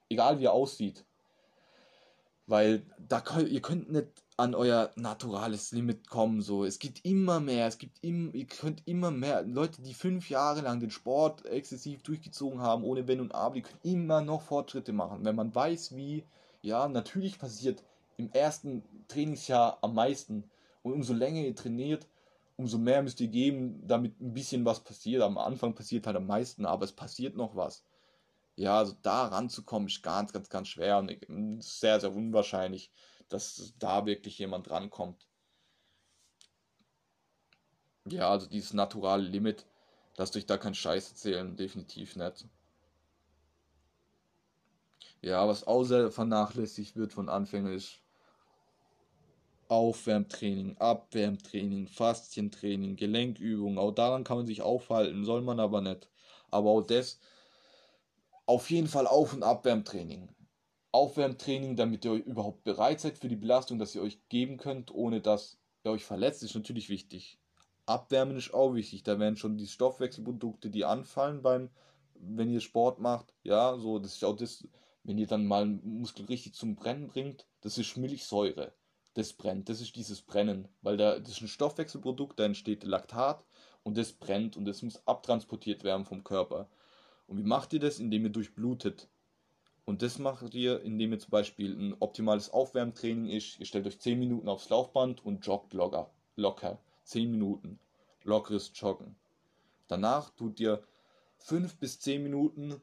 [0.09, 1.05] Egal wie er aussieht.
[2.45, 4.07] Weil da ihr könnt nicht
[4.39, 6.41] an euer naturales Limit kommen.
[6.41, 9.43] So, es gibt immer mehr, es gibt im, ihr könnt immer mehr.
[9.43, 13.61] Leute, die fünf Jahre lang den Sport exzessiv durchgezogen haben, ohne Wenn und Aber, die
[13.61, 15.25] können immer noch Fortschritte machen.
[15.25, 16.23] Wenn man weiß, wie,
[16.61, 17.83] ja, natürlich passiert
[18.15, 20.45] im ersten Trainingsjahr am meisten.
[20.83, 22.07] Und umso länger ihr trainiert,
[22.55, 25.21] umso mehr müsst ihr geben, damit ein bisschen was passiert.
[25.21, 27.83] Am Anfang passiert halt am meisten, aber es passiert noch was.
[28.55, 32.91] Ja, also da ranzukommen ist ganz, ganz, ganz schwer und sehr, sehr unwahrscheinlich
[33.29, 35.27] dass da wirklich jemand rankommt.
[38.05, 39.65] Ja, also dieses naturale Limit,
[40.17, 42.45] lasst euch da keinen Scheiß erzählen, definitiv nicht.
[45.21, 47.99] Ja, was außer vernachlässigt wird von Anfängern ist
[49.67, 53.77] Aufwärmtraining, Abwärmtraining, Faszientraining, Gelenkübungen.
[53.77, 56.09] Auch daran kann man sich aufhalten, soll man aber nicht.
[56.49, 57.19] Aber auch das
[58.47, 60.27] auf jeden Fall Auf- und Abwärmtraining.
[60.91, 65.21] Aufwärmtraining, damit ihr überhaupt bereit seid für die Belastung, dass ihr euch geben könnt, ohne
[65.21, 67.39] dass ihr euch verletzt, ist natürlich wichtig.
[67.85, 69.03] Abwärmen ist auch wichtig.
[69.03, 71.69] Da werden schon die Stoffwechselprodukte, die anfallen beim,
[72.15, 73.33] wenn ihr Sport macht.
[73.43, 74.67] Ja, so, das ist auch das,
[75.03, 78.73] wenn ihr dann mal einen Muskel richtig zum Brennen bringt, das ist Milchsäure.
[79.15, 83.43] Das brennt, das ist dieses Brennen, weil da, das ist ein Stoffwechselprodukt, da entsteht Laktat
[83.83, 86.69] und das brennt und das muss abtransportiert werden vom Körper.
[87.25, 87.99] Und wie macht ihr das?
[87.99, 89.09] Indem ihr durchblutet.
[89.89, 93.59] Und das macht ihr, indem ihr zum Beispiel ein optimales Aufwärmtraining ist.
[93.59, 96.11] Ihr stellt euch 10 Minuten aufs Laufband und joggt locker.
[96.35, 96.77] locker.
[97.05, 97.79] 10 Minuten.
[98.23, 99.15] Lockeres Joggen.
[99.87, 100.83] Danach tut ihr
[101.37, 102.79] 5 bis 10 Minuten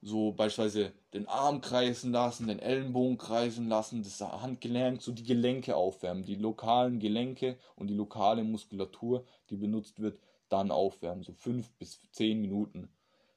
[0.00, 5.76] so beispielsweise den Arm kreisen lassen, den Ellenbogen kreisen lassen, das Handgelenk, so die Gelenke
[5.76, 10.18] aufwärmen, die lokalen Gelenke und die lokale Muskulatur, die benutzt wird,
[10.48, 12.88] dann aufwärmen, so 5 bis 10 Minuten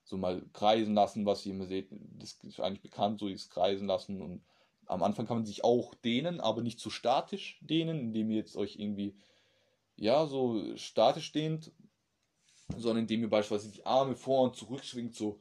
[0.05, 3.87] so mal kreisen lassen, was ihr immer seht, das ist eigentlich bekannt, so ist kreisen
[3.87, 4.21] lassen.
[4.21, 4.43] Und
[4.85, 8.37] am Anfang kann man sich auch dehnen, aber nicht zu so statisch dehnen, indem ihr
[8.37, 9.15] jetzt euch irgendwie,
[9.97, 11.71] ja, so statisch dehnt,
[12.77, 15.39] sondern indem ihr beispielsweise die Arme vor und zurück schwingt, so,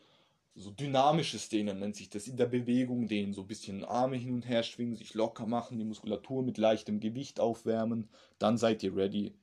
[0.55, 4.33] so dynamisches Dehnen nennt sich das, in der Bewegung dehnen, so ein bisschen Arme hin
[4.33, 8.09] und her schwingen, sich locker machen, die Muskulatur mit leichtem Gewicht aufwärmen,
[8.39, 9.35] dann seid ihr ready.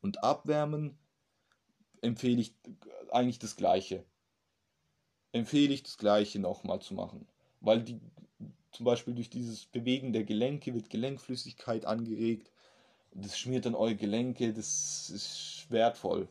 [0.00, 0.98] Und abwärmen
[2.00, 2.54] empfehle ich
[3.10, 4.04] eigentlich das gleiche
[5.32, 7.26] empfehle ich das gleiche nochmal zu machen.
[7.60, 8.00] Weil die
[8.70, 12.50] zum Beispiel durch dieses Bewegen der Gelenke wird Gelenkflüssigkeit angeregt,
[13.14, 16.28] das schmiert dann eure Gelenke, das ist wertvoll.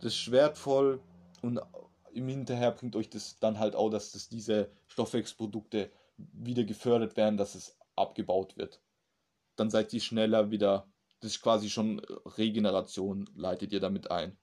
[0.00, 1.00] Das ist wertvoll
[1.42, 1.60] und
[2.12, 7.36] im Hinterher bringt euch das dann halt auch, dass das diese Stoffwechselprodukte wieder gefördert werden,
[7.36, 8.80] dass es abgebaut wird.
[9.56, 10.86] Dann seid ihr schneller wieder,
[11.20, 12.00] das ist quasi schon
[12.36, 14.36] Regeneration, leitet ihr damit ein.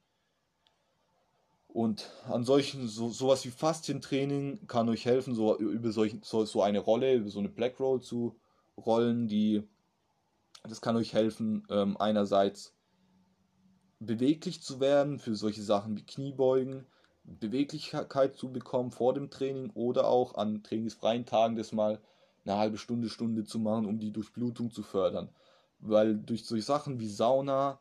[1.78, 6.64] Und an solchen, so, sowas wie Faszientraining kann euch helfen, so über solch, so, so
[6.64, 8.36] eine Rolle, über so eine Black Roll zu
[8.84, 9.62] rollen, die,
[10.64, 12.74] das kann euch helfen, ähm, einerseits
[14.00, 16.88] beweglich zu werden für solche Sachen wie Kniebeugen,
[17.24, 22.02] Beweglichkeit zu bekommen vor dem Training oder auch an trainingsfreien Tagen das mal
[22.44, 25.30] eine halbe Stunde, Stunde zu machen, um die Durchblutung zu fördern.
[25.78, 27.80] Weil durch solche Sachen wie Sauna,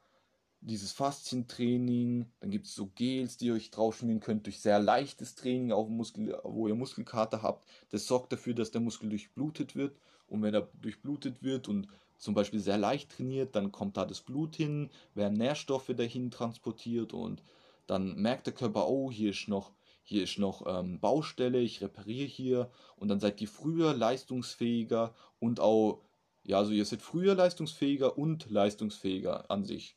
[0.61, 5.34] dieses Faszientraining, dann gibt es so Gels, die ihr euch draufschmieren könnt, durch sehr leichtes
[5.34, 7.66] Training, auf Muskel, wo ihr Muskelkater habt.
[7.90, 9.98] Das sorgt dafür, dass der Muskel durchblutet wird.
[10.26, 11.88] Und wenn er durchblutet wird und
[12.18, 17.12] zum Beispiel sehr leicht trainiert, dann kommt da das Blut hin, werden Nährstoffe dahin transportiert
[17.12, 17.42] und
[17.86, 22.26] dann merkt der Körper, oh, hier ist noch, hier ist noch ähm, Baustelle, ich repariere
[22.26, 26.00] hier und dann seid ihr früher leistungsfähiger und auch,
[26.42, 29.96] ja, also ihr seid früher leistungsfähiger und leistungsfähiger an sich.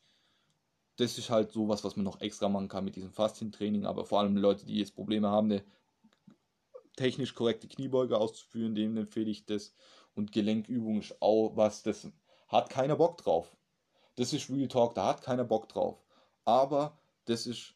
[1.00, 4.20] Das ist halt sowas, was man noch extra machen kann mit diesem Faszientraining, aber vor
[4.20, 5.64] allem Leute, die jetzt Probleme haben, eine
[6.98, 9.74] technisch korrekte Kniebeuge auszuführen, denen empfehle ich das.
[10.14, 12.06] Und Gelenkübung ist auch was, das
[12.50, 13.56] hat keiner Bock drauf.
[14.18, 16.04] Das ist Real Talk, da hat keiner Bock drauf.
[16.44, 17.76] Aber das ist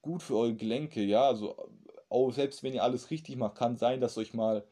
[0.00, 1.26] gut für eure Gelenke, ja.
[1.26, 1.56] Also
[2.08, 4.64] auch selbst wenn ihr alles richtig macht, kann sein, dass euch mal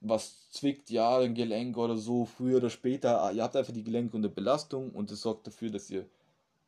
[0.00, 3.32] was zwickt, ja, ein Gelenk oder so, früher oder später.
[3.32, 6.06] Ihr habt einfach die Gelenke unter Belastung und das sorgt dafür, dass ihr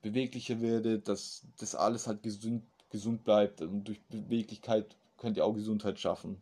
[0.02, 5.54] beweglicher werdet, dass das alles halt gesund, gesund bleibt und durch Beweglichkeit könnt ihr auch
[5.54, 6.40] Gesundheit schaffen.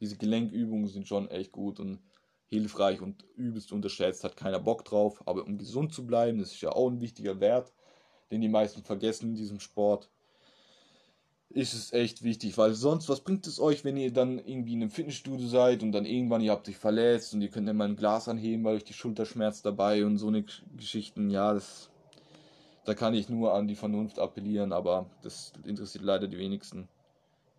[0.00, 2.00] Diese Gelenkübungen sind schon echt gut und
[2.46, 6.60] hilfreich und übelst unterschätzt, hat keiner Bock drauf, aber um gesund zu bleiben, das ist
[6.60, 7.72] ja auch ein wichtiger Wert
[8.30, 10.08] den die meisten vergessen in diesem Sport,
[11.50, 14.82] ist es echt wichtig, weil sonst, was bringt es euch, wenn ihr dann irgendwie in
[14.82, 17.96] einem Fitnessstudio seid und dann irgendwann, ihr habt euch verletzt und ihr könnt immer ein
[17.96, 20.44] Glas anheben, weil euch die Schulter schmerzt dabei und so eine
[20.76, 21.90] Geschichten, ja, das,
[22.84, 26.88] da kann ich nur an die Vernunft appellieren, aber das interessiert leider die wenigsten.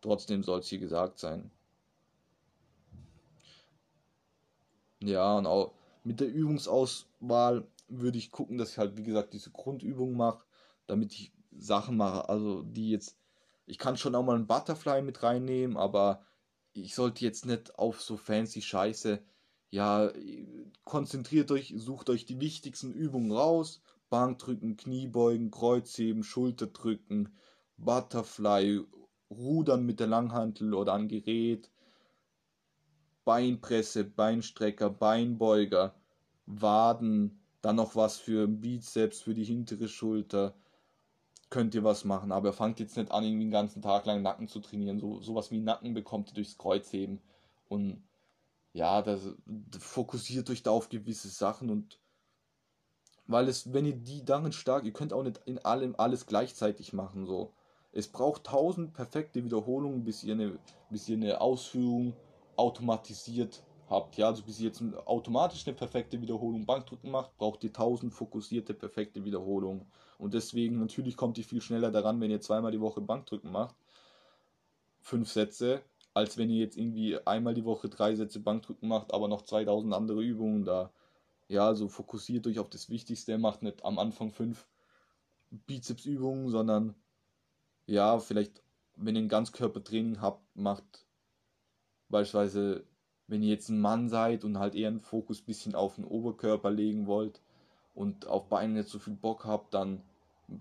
[0.02, 1.52] Trotzdem soll es hier gesagt sein.
[5.04, 5.74] Ja, und auch
[6.04, 10.44] mit der Übungsauswahl würde ich gucken, dass ich halt, wie gesagt, diese Grundübung mache
[10.92, 12.28] damit ich Sachen mache.
[12.28, 13.18] Also die jetzt,
[13.66, 16.26] ich kann schon auch mal ein Butterfly mit reinnehmen, aber
[16.74, 19.22] ich sollte jetzt nicht auf so fancy Scheiße.
[19.70, 20.12] Ja,
[20.84, 23.82] konzentriert euch, sucht euch die wichtigsten Übungen raus.
[24.10, 27.30] Bankdrücken, Kniebeugen, Kreuzheben, Schulterdrücken,
[27.78, 28.82] Butterfly,
[29.30, 31.72] Rudern mit der Langhantel oder an Gerät,
[33.24, 35.96] Beinpresse, Beinstrecker, Beinbeuger,
[36.46, 40.56] Waden, dann noch was für Bizeps, für die hintere Schulter,
[41.52, 44.48] könnt ihr was machen, aber fangt jetzt nicht an, irgendwie den ganzen Tag lang Nacken
[44.48, 45.00] zu trainieren.
[45.00, 47.20] So, sowas wie Nacken bekommt ihr durchs Kreuzheben.
[47.68, 48.02] Und
[48.74, 49.22] ja, das,
[49.78, 52.00] fokussiert euch da auf gewisse Sachen und
[53.28, 56.92] weil es, wenn ihr die darin stark, ihr könnt auch nicht in allem alles gleichzeitig
[56.92, 57.26] machen.
[57.26, 57.54] So.
[57.92, 60.58] Es braucht tausend perfekte Wiederholungen, bis ihr eine,
[60.90, 62.14] bis ihr eine Ausführung
[62.56, 64.18] automatisiert habt.
[64.18, 68.74] Ja, also bis ihr jetzt automatisch eine perfekte Wiederholung Bankdrücken macht, braucht ihr tausend fokussierte
[68.74, 69.86] perfekte Wiederholungen.
[70.18, 73.76] Und deswegen natürlich kommt ihr viel schneller daran, wenn ihr zweimal die Woche Bankdrücken macht.
[75.02, 75.82] Fünf Sätze,
[76.14, 79.94] als wenn ihr jetzt irgendwie einmal die Woche drei Sätze Bankdrücken macht, aber noch 2000
[79.94, 80.92] andere Übungen da.
[81.48, 84.68] Ja, also fokussiert euch auf das Wichtigste, macht nicht am Anfang fünf
[85.68, 86.96] Bizepsübungen, sondern
[87.88, 88.62] ja, vielleicht,
[88.96, 91.06] wenn ihr ein Ganzkörpertraining habt, macht
[92.10, 92.86] beispielsweise
[93.32, 96.70] wenn ihr jetzt ein Mann seid und halt eher einen Fokus bisschen auf den Oberkörper
[96.70, 97.40] legen wollt
[97.96, 100.02] und auf Beine nicht so viel Bock habt, dann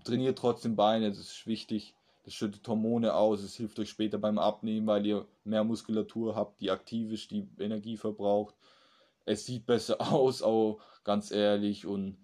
[0.05, 1.93] trainiert trotzdem Beine, das ist wichtig.
[2.23, 6.61] Das schüttet Hormone aus, es hilft euch später beim Abnehmen, weil ihr mehr Muskulatur habt,
[6.61, 8.55] die aktiv ist, die Energie verbraucht.
[9.25, 12.15] Es sieht besser aus, auch ganz ehrlich, und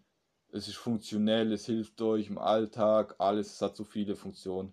[0.54, 4.72] es ist funktionell, es hilft euch im Alltag, alles, es hat so viele Funktionen.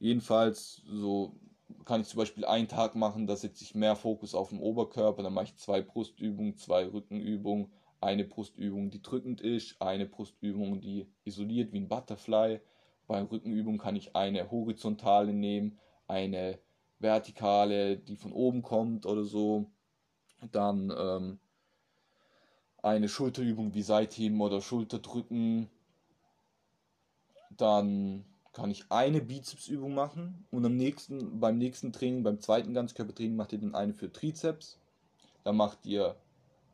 [0.00, 1.36] Jedenfalls, so
[1.84, 5.22] kann ich zum Beispiel einen Tag machen, da setze ich mehr Fokus auf den Oberkörper,
[5.22, 11.06] dann mache ich zwei Brustübungen, zwei Rückenübungen, eine Brustübung, die drückend ist, eine Brustübung, die
[11.24, 12.60] isoliert wie ein Butterfly.
[13.06, 16.58] Bei Rückenübungen kann ich eine horizontale nehmen, eine
[16.98, 19.70] vertikale, die von oben kommt oder so.
[20.52, 21.38] Dann ähm,
[22.82, 25.68] eine Schulterübung wie Seitheben oder Schulterdrücken.
[27.50, 28.24] Dann
[28.56, 33.52] kann ich eine Bizepsübung machen und am nächsten, beim nächsten Training, beim zweiten Ganzkörpertraining macht
[33.52, 34.80] ihr dann eine für Trizeps.
[35.44, 36.16] Dann macht ihr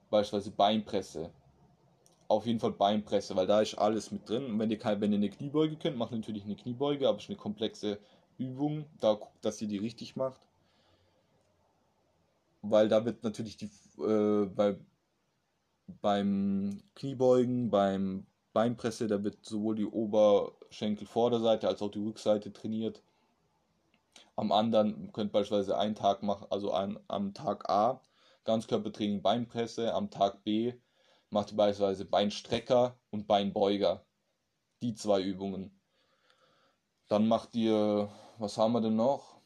[0.08, 1.32] beispielsweise Beinpresse.
[2.28, 4.46] auf jeden Fall Beinpresse, weil da ist alles mit drin.
[4.46, 7.24] Und wenn ihr, kein, wenn ihr eine Kniebeuge könnt, macht natürlich eine Kniebeuge, aber es
[7.24, 7.98] ist eine komplexe
[8.38, 8.86] Übung.
[9.00, 10.40] Da guckt, dass ihr die richtig macht.
[12.62, 13.70] Weil da wird natürlich die,
[14.00, 14.76] äh, bei,
[16.00, 23.02] beim Kniebeugen, beim Beinpresse, da wird sowohl die Oberschenkelvorderseite als auch die Rückseite trainiert.
[24.36, 28.00] Am anderen könnt ihr beispielsweise einen Tag machen, also an, am Tag A
[28.44, 30.74] Ganzkörpertraining Beinpresse, am Tag B
[31.30, 34.04] macht ihr beispielsweise Beinstrecker und Beinbeuger.
[34.82, 35.80] Die zwei Übungen.
[37.06, 39.40] Dann macht ihr, was haben wir denn noch?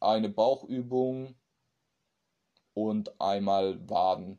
[0.00, 1.34] Eine Bauchübung
[2.74, 4.38] und einmal Waden.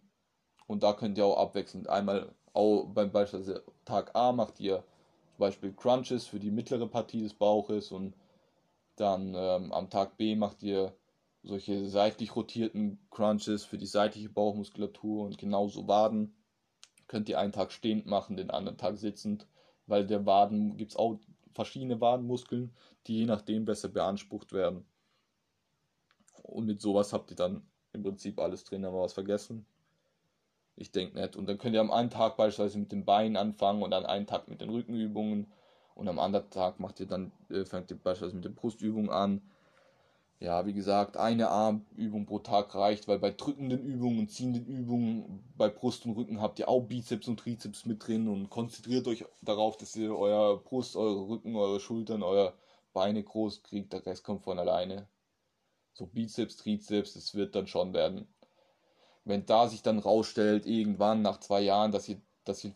[0.68, 4.84] Und da könnt ihr auch abwechselnd einmal auch beim beispielsweise Tag A macht ihr
[5.32, 8.16] zum Beispiel Crunches für die mittlere Partie des Bauches und
[8.96, 10.94] dann ähm, am Tag B macht ihr
[11.44, 16.36] solche seitlich rotierten Crunches für die seitliche Bauchmuskulatur und genauso Waden.
[17.08, 19.48] Könnt ihr einen Tag stehend machen, den anderen Tag sitzend,
[19.88, 21.18] weil der Waden gibt es auch
[21.54, 22.74] verschiedene Wadenmuskeln,
[23.08, 24.86] die je nachdem besser beansprucht werden.
[26.44, 29.66] Und mit sowas habt ihr dann im Prinzip alles drin, haben wir was vergessen.
[30.82, 31.36] Ich denke nicht.
[31.36, 34.26] Und dann könnt ihr am einen Tag beispielsweise mit den Beinen anfangen und dann einen
[34.26, 35.46] Tag mit den Rückenübungen
[35.94, 39.42] und am anderen Tag macht ihr dann, äh, fängt ihr beispielsweise mit den Brustübungen an.
[40.40, 45.44] Ja, wie gesagt, eine Armübung pro Tag reicht, weil bei drückenden Übungen und ziehenden Übungen
[45.56, 49.24] bei Brust und Rücken habt ihr auch Bizeps und Trizeps mit drin und konzentriert euch
[49.44, 52.56] darauf, dass ihr euer Brust, eure Rücken, eure Schultern, eure
[52.92, 53.94] Beine groß kriegt.
[53.94, 55.08] Der Rest kommt von alleine.
[55.94, 58.28] So Bizeps, Trizeps, das wird dann schon werden
[59.24, 62.74] wenn da sich dann rausstellt, irgendwann nach zwei Jahren, dass ihr, dass ihr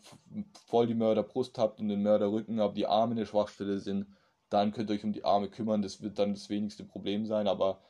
[0.66, 4.06] voll die Mörderbrust habt und den Mörderrücken, aber die Arme eine Schwachstelle sind,
[4.48, 5.82] dann könnt ihr euch um die Arme kümmern.
[5.82, 7.48] Das wird dann das wenigste Problem sein.
[7.48, 7.80] Aber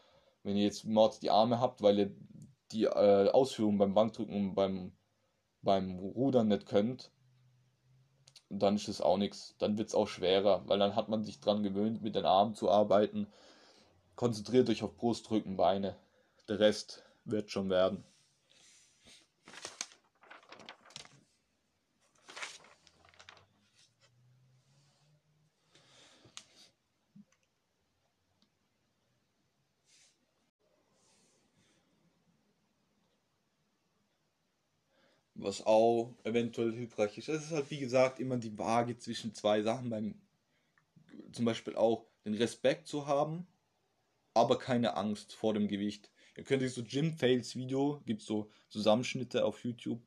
[0.43, 2.17] wenn ihr jetzt Mords die Arme habt, weil ihr
[2.73, 4.93] die äh, Ausführung beim Bankdrücken und beim,
[5.63, 7.11] beim Rudern nicht könnt,
[8.49, 9.55] dann ist es auch nichts.
[9.59, 12.55] Dann wird es auch schwerer, weil dann hat man sich dran gewöhnt, mit den Armen
[12.55, 13.27] zu arbeiten.
[14.15, 15.97] Konzentriert euch auf Brust, Rücken, Beine.
[16.49, 18.05] Der Rest wird schon werden.
[35.47, 37.29] Was auch eventuell hilfreich ist.
[37.29, 40.15] Es ist halt wie gesagt immer die Waage zwischen zwei Sachen beim
[41.33, 43.47] zum Beispiel auch den Respekt zu haben,
[44.35, 46.11] aber keine Angst vor dem Gewicht.
[46.37, 50.03] Ihr könnt euch so Gym Fails Video, gibt so Zusammenschnitte auf YouTube.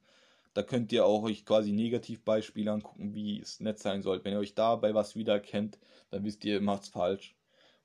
[0.53, 4.23] Da könnt ihr auch euch quasi Negativbeispiele angucken, wie es nett sein soll.
[4.23, 5.79] Wenn ihr euch dabei was wiedererkennt,
[6.11, 7.35] dann wisst ihr, ihr macht's falsch.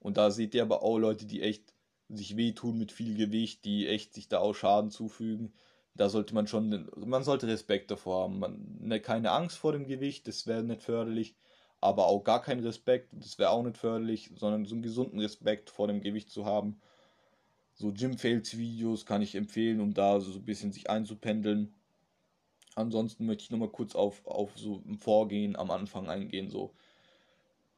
[0.01, 1.73] Und da seht ihr aber auch Leute, die echt
[2.09, 5.53] sich wehtun mit viel Gewicht, die echt sich da auch Schaden zufügen
[5.95, 8.39] da sollte man schon, man sollte Respekt davor haben.
[8.39, 11.37] Man, ne, keine Angst vor dem Gewicht, das wäre nicht förderlich,
[11.81, 15.71] aber auch gar kein Respekt, das wäre auch nicht förderlich, sondern so einen gesunden Respekt
[15.71, 16.81] vor dem Gewicht zu haben.
[17.75, 21.75] So Gym Fails Videos kann ich empfehlen, um da so ein bisschen sich einzupendeln.
[22.77, 26.51] Ansonsten möchte ich nochmal kurz auf, auf so ein Vorgehen am Anfang eingehen.
[26.51, 26.75] So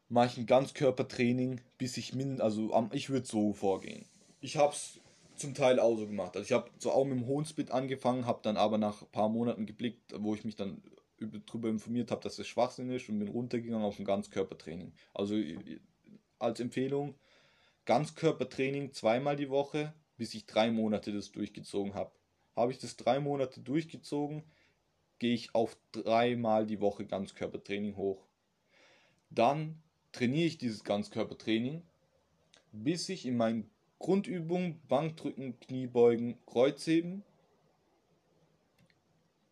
[0.08, 4.06] mache ich ein Ganzkörpertraining, bis ich min, also ich würde so vorgehen.
[4.40, 5.00] Ich habe es
[5.36, 6.36] zum Teil auch so gemacht.
[6.36, 9.10] Also ich habe so auch mit dem hohen Split angefangen, habe dann aber nach ein
[9.12, 10.82] paar Monaten geblickt, wo ich mich dann
[11.18, 14.92] darüber informiert habe, dass es Schwachsinn ist und bin runtergegangen auf ein Ganzkörpertraining.
[15.14, 15.36] Also
[16.38, 17.14] als Empfehlung
[17.86, 22.10] Ganzkörpertraining zweimal die Woche, bis ich drei Monate das durchgezogen habe.
[22.56, 24.42] Habe ich das drei Monate durchgezogen,
[25.18, 28.26] gehe ich auf dreimal die Woche Ganzkörpertraining hoch.
[29.30, 29.82] Dann
[30.12, 31.82] trainiere ich dieses Ganzkörpertraining,
[32.72, 37.22] bis ich in mein Grundübung, Bankdrücken, Kniebeugen, Kreuzheben.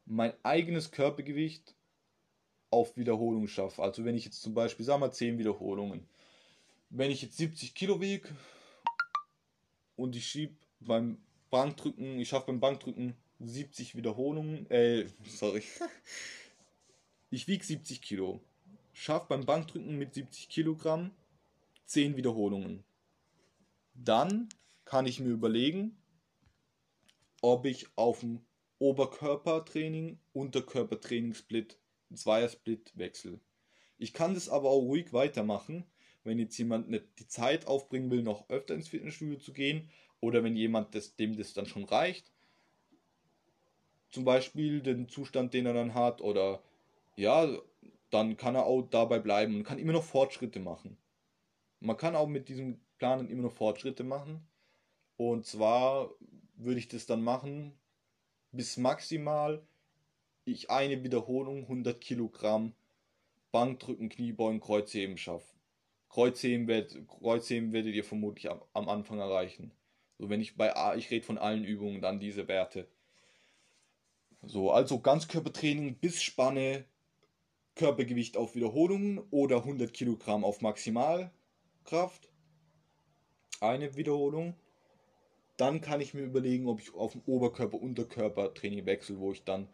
[0.07, 1.74] Mein eigenes Körpergewicht
[2.70, 3.82] auf Wiederholung schaffe.
[3.82, 6.07] Also wenn ich jetzt zum Beispiel, sagen wir 10 Wiederholungen.
[6.90, 8.28] Wenn ich jetzt 70 Kilo wiege
[9.97, 11.18] und ich schiebe beim
[11.51, 15.62] Bankdrücken, ich schaffe beim Bankdrücken 70 Wiederholungen, äh, sorry.
[17.30, 18.40] Ich wiege 70 Kilo.
[18.92, 21.11] Schaffe beim Bankdrücken mit 70 Kilogramm
[21.86, 22.84] 10 Wiederholungen.
[23.95, 24.49] Dann
[24.84, 25.97] kann ich mir überlegen,
[27.40, 28.40] ob ich auf dem
[28.78, 31.78] Oberkörpertraining, Unterkörpertraining Split,
[32.12, 33.40] Zweier-Split wechsle.
[33.99, 35.84] Ich kann das aber auch ruhig weitermachen,
[36.24, 39.90] wenn jetzt jemand nicht die Zeit aufbringen will, noch öfter ins Fitnessstudio zu gehen
[40.20, 42.32] oder wenn jemand das, dem das dann schon reicht.
[44.11, 46.62] Zum Beispiel den Zustand, den er dann hat oder
[47.16, 47.49] ja,
[48.11, 50.97] dann kann er auch dabei bleiben und kann immer noch Fortschritte machen.
[51.80, 54.47] Man kann auch mit diesem Planen immer noch Fortschritte machen.
[55.16, 56.11] Und zwar
[56.57, 57.78] würde ich das dann machen
[58.55, 59.66] bis maximal
[60.45, 62.74] ich eine Wiederholung 100 Kilogramm
[63.51, 65.55] Bankdrücken, Kniebeugen, Kreuzheben schaffe.
[66.09, 69.72] Kreuzheben, werd, Kreuzheben werdet ihr vermutlich am, am Anfang erreichen.
[70.18, 72.88] So, wenn ich bei A, ich rede von allen Übungen, dann diese Werte.
[74.42, 76.84] So, also Ganzkörpertraining bis Spanne,
[77.74, 82.28] Körpergewicht auf Wiederholungen oder 100 Kilogramm auf Maximalkraft.
[83.64, 84.54] Eine Wiederholung.
[85.56, 89.68] Dann kann ich mir überlegen, ob ich auf Oberkörper-Unterkörper-Training wechsle, wo ich dann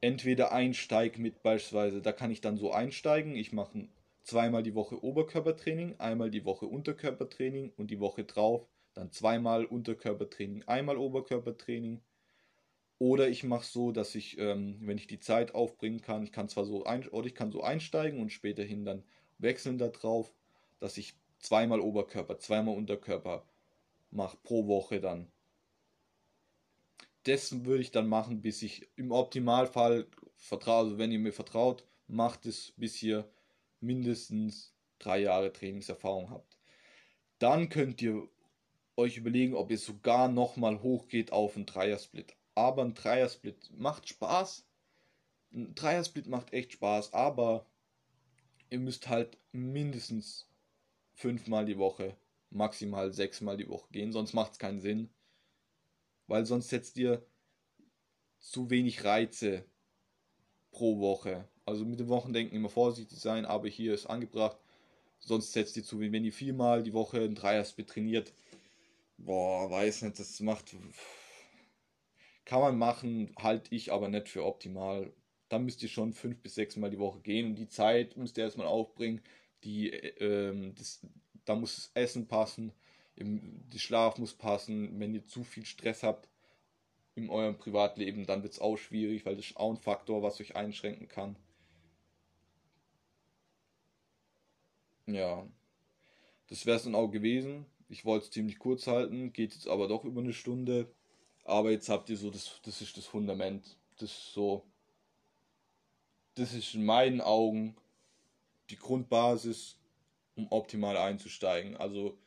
[0.00, 3.88] entweder einsteige mit beispielsweise, da kann ich dann so einsteigen, ich mache
[4.24, 10.64] zweimal die Woche Oberkörpertraining, einmal die Woche Unterkörpertraining und die Woche drauf dann zweimal Unterkörpertraining,
[10.64, 12.02] einmal Oberkörpertraining.
[12.98, 16.48] Oder ich mache so, dass ich, ähm, wenn ich die Zeit aufbringen kann, ich kann
[16.48, 19.04] zwar so ein, oder ich kann so einsteigen und späterhin dann
[19.38, 20.34] wechseln da drauf,
[20.78, 23.46] dass ich zweimal Oberkörper, zweimal Unterkörper
[24.10, 25.30] mache pro Woche dann.
[27.24, 31.86] Das würde ich dann machen, bis ich im Optimalfall vertraue, also wenn ihr mir vertraut,
[32.08, 33.30] macht es, bis ihr
[33.80, 36.56] mindestens drei Jahre Trainingserfahrung habt.
[37.38, 38.26] Dann könnt ihr
[38.96, 44.66] euch überlegen, ob ihr sogar nochmal hochgeht auf einen Dreiersplit aber ein Dreiersplit macht Spaß.
[45.52, 47.66] Ein Dreiersplit macht echt Spaß, aber
[48.70, 50.48] ihr müsst halt mindestens
[51.22, 52.16] fünfmal die Woche,
[52.50, 55.08] maximal sechsmal die Woche gehen, sonst macht es keinen Sinn.
[56.26, 57.24] Weil sonst setzt ihr
[58.38, 59.64] zu wenig Reize
[60.72, 61.48] pro Woche.
[61.64, 64.58] Also mit dem Wochendenken immer vorsichtig sein, aber hier ist angebracht.
[65.20, 66.12] Sonst setzt ihr zu wenig.
[66.12, 68.32] Wenn ihr viermal die Woche ein Dreiersplit trainiert,
[69.16, 70.74] boah, weiß nicht, das macht
[72.44, 75.12] kann man machen, halte ich aber nicht für optimal.
[75.48, 78.36] Da müsst ihr schon fünf bis sechs Mal die Woche gehen und die Zeit müsst
[78.36, 79.20] ihr erstmal aufbringen.
[79.64, 81.00] Die, ähm, das,
[81.44, 82.72] da muss das Essen passen,
[83.16, 84.98] der Schlaf muss passen.
[84.98, 86.28] Wenn ihr zu viel Stress habt
[87.14, 90.40] in eurem Privatleben, dann wird es auch schwierig, weil das ist auch ein Faktor, was
[90.40, 91.36] euch einschränken kann.
[95.06, 95.46] Ja,
[96.48, 97.66] das wäre es dann auch gewesen.
[97.88, 100.90] Ich wollte es ziemlich kurz halten, geht jetzt aber doch über eine Stunde.
[101.44, 103.76] Aber jetzt habt ihr so, das, das ist das Fundament.
[103.98, 104.64] Das ist so,
[106.34, 107.76] das ist in meinen Augen
[108.72, 109.78] die Grundbasis,
[110.34, 111.76] um optimal einzusteigen.
[111.76, 112.18] Also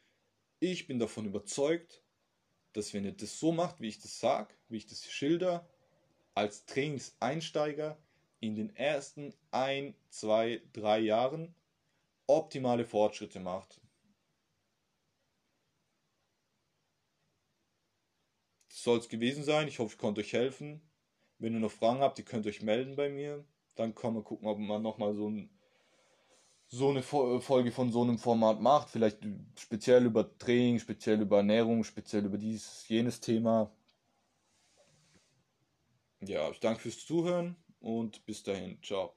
[0.60, 2.02] ich bin davon überzeugt,
[2.74, 5.68] dass wenn ihr das so macht, wie ich das sage, wie ich das schilder,
[6.34, 7.98] als Trainingseinsteiger
[8.40, 11.56] in den ersten ein, zwei, drei Jahren
[12.28, 13.82] optimale Fortschritte macht.
[18.86, 19.68] soll es gewesen sein.
[19.68, 20.80] Ich hoffe, ich konnte euch helfen.
[21.40, 23.44] Wenn ihr noch Fragen habt, ihr könnt euch melden bei mir.
[23.76, 25.50] Dann können wir gucken, ob man nochmal so, ein,
[26.68, 28.90] so eine Folge von so einem Format macht.
[28.90, 29.20] Vielleicht
[29.58, 33.72] speziell über Training, speziell über Ernährung, speziell über dieses, jenes Thema.
[36.22, 38.82] Ja, ich danke fürs Zuhören und bis dahin.
[38.82, 39.14] Ciao.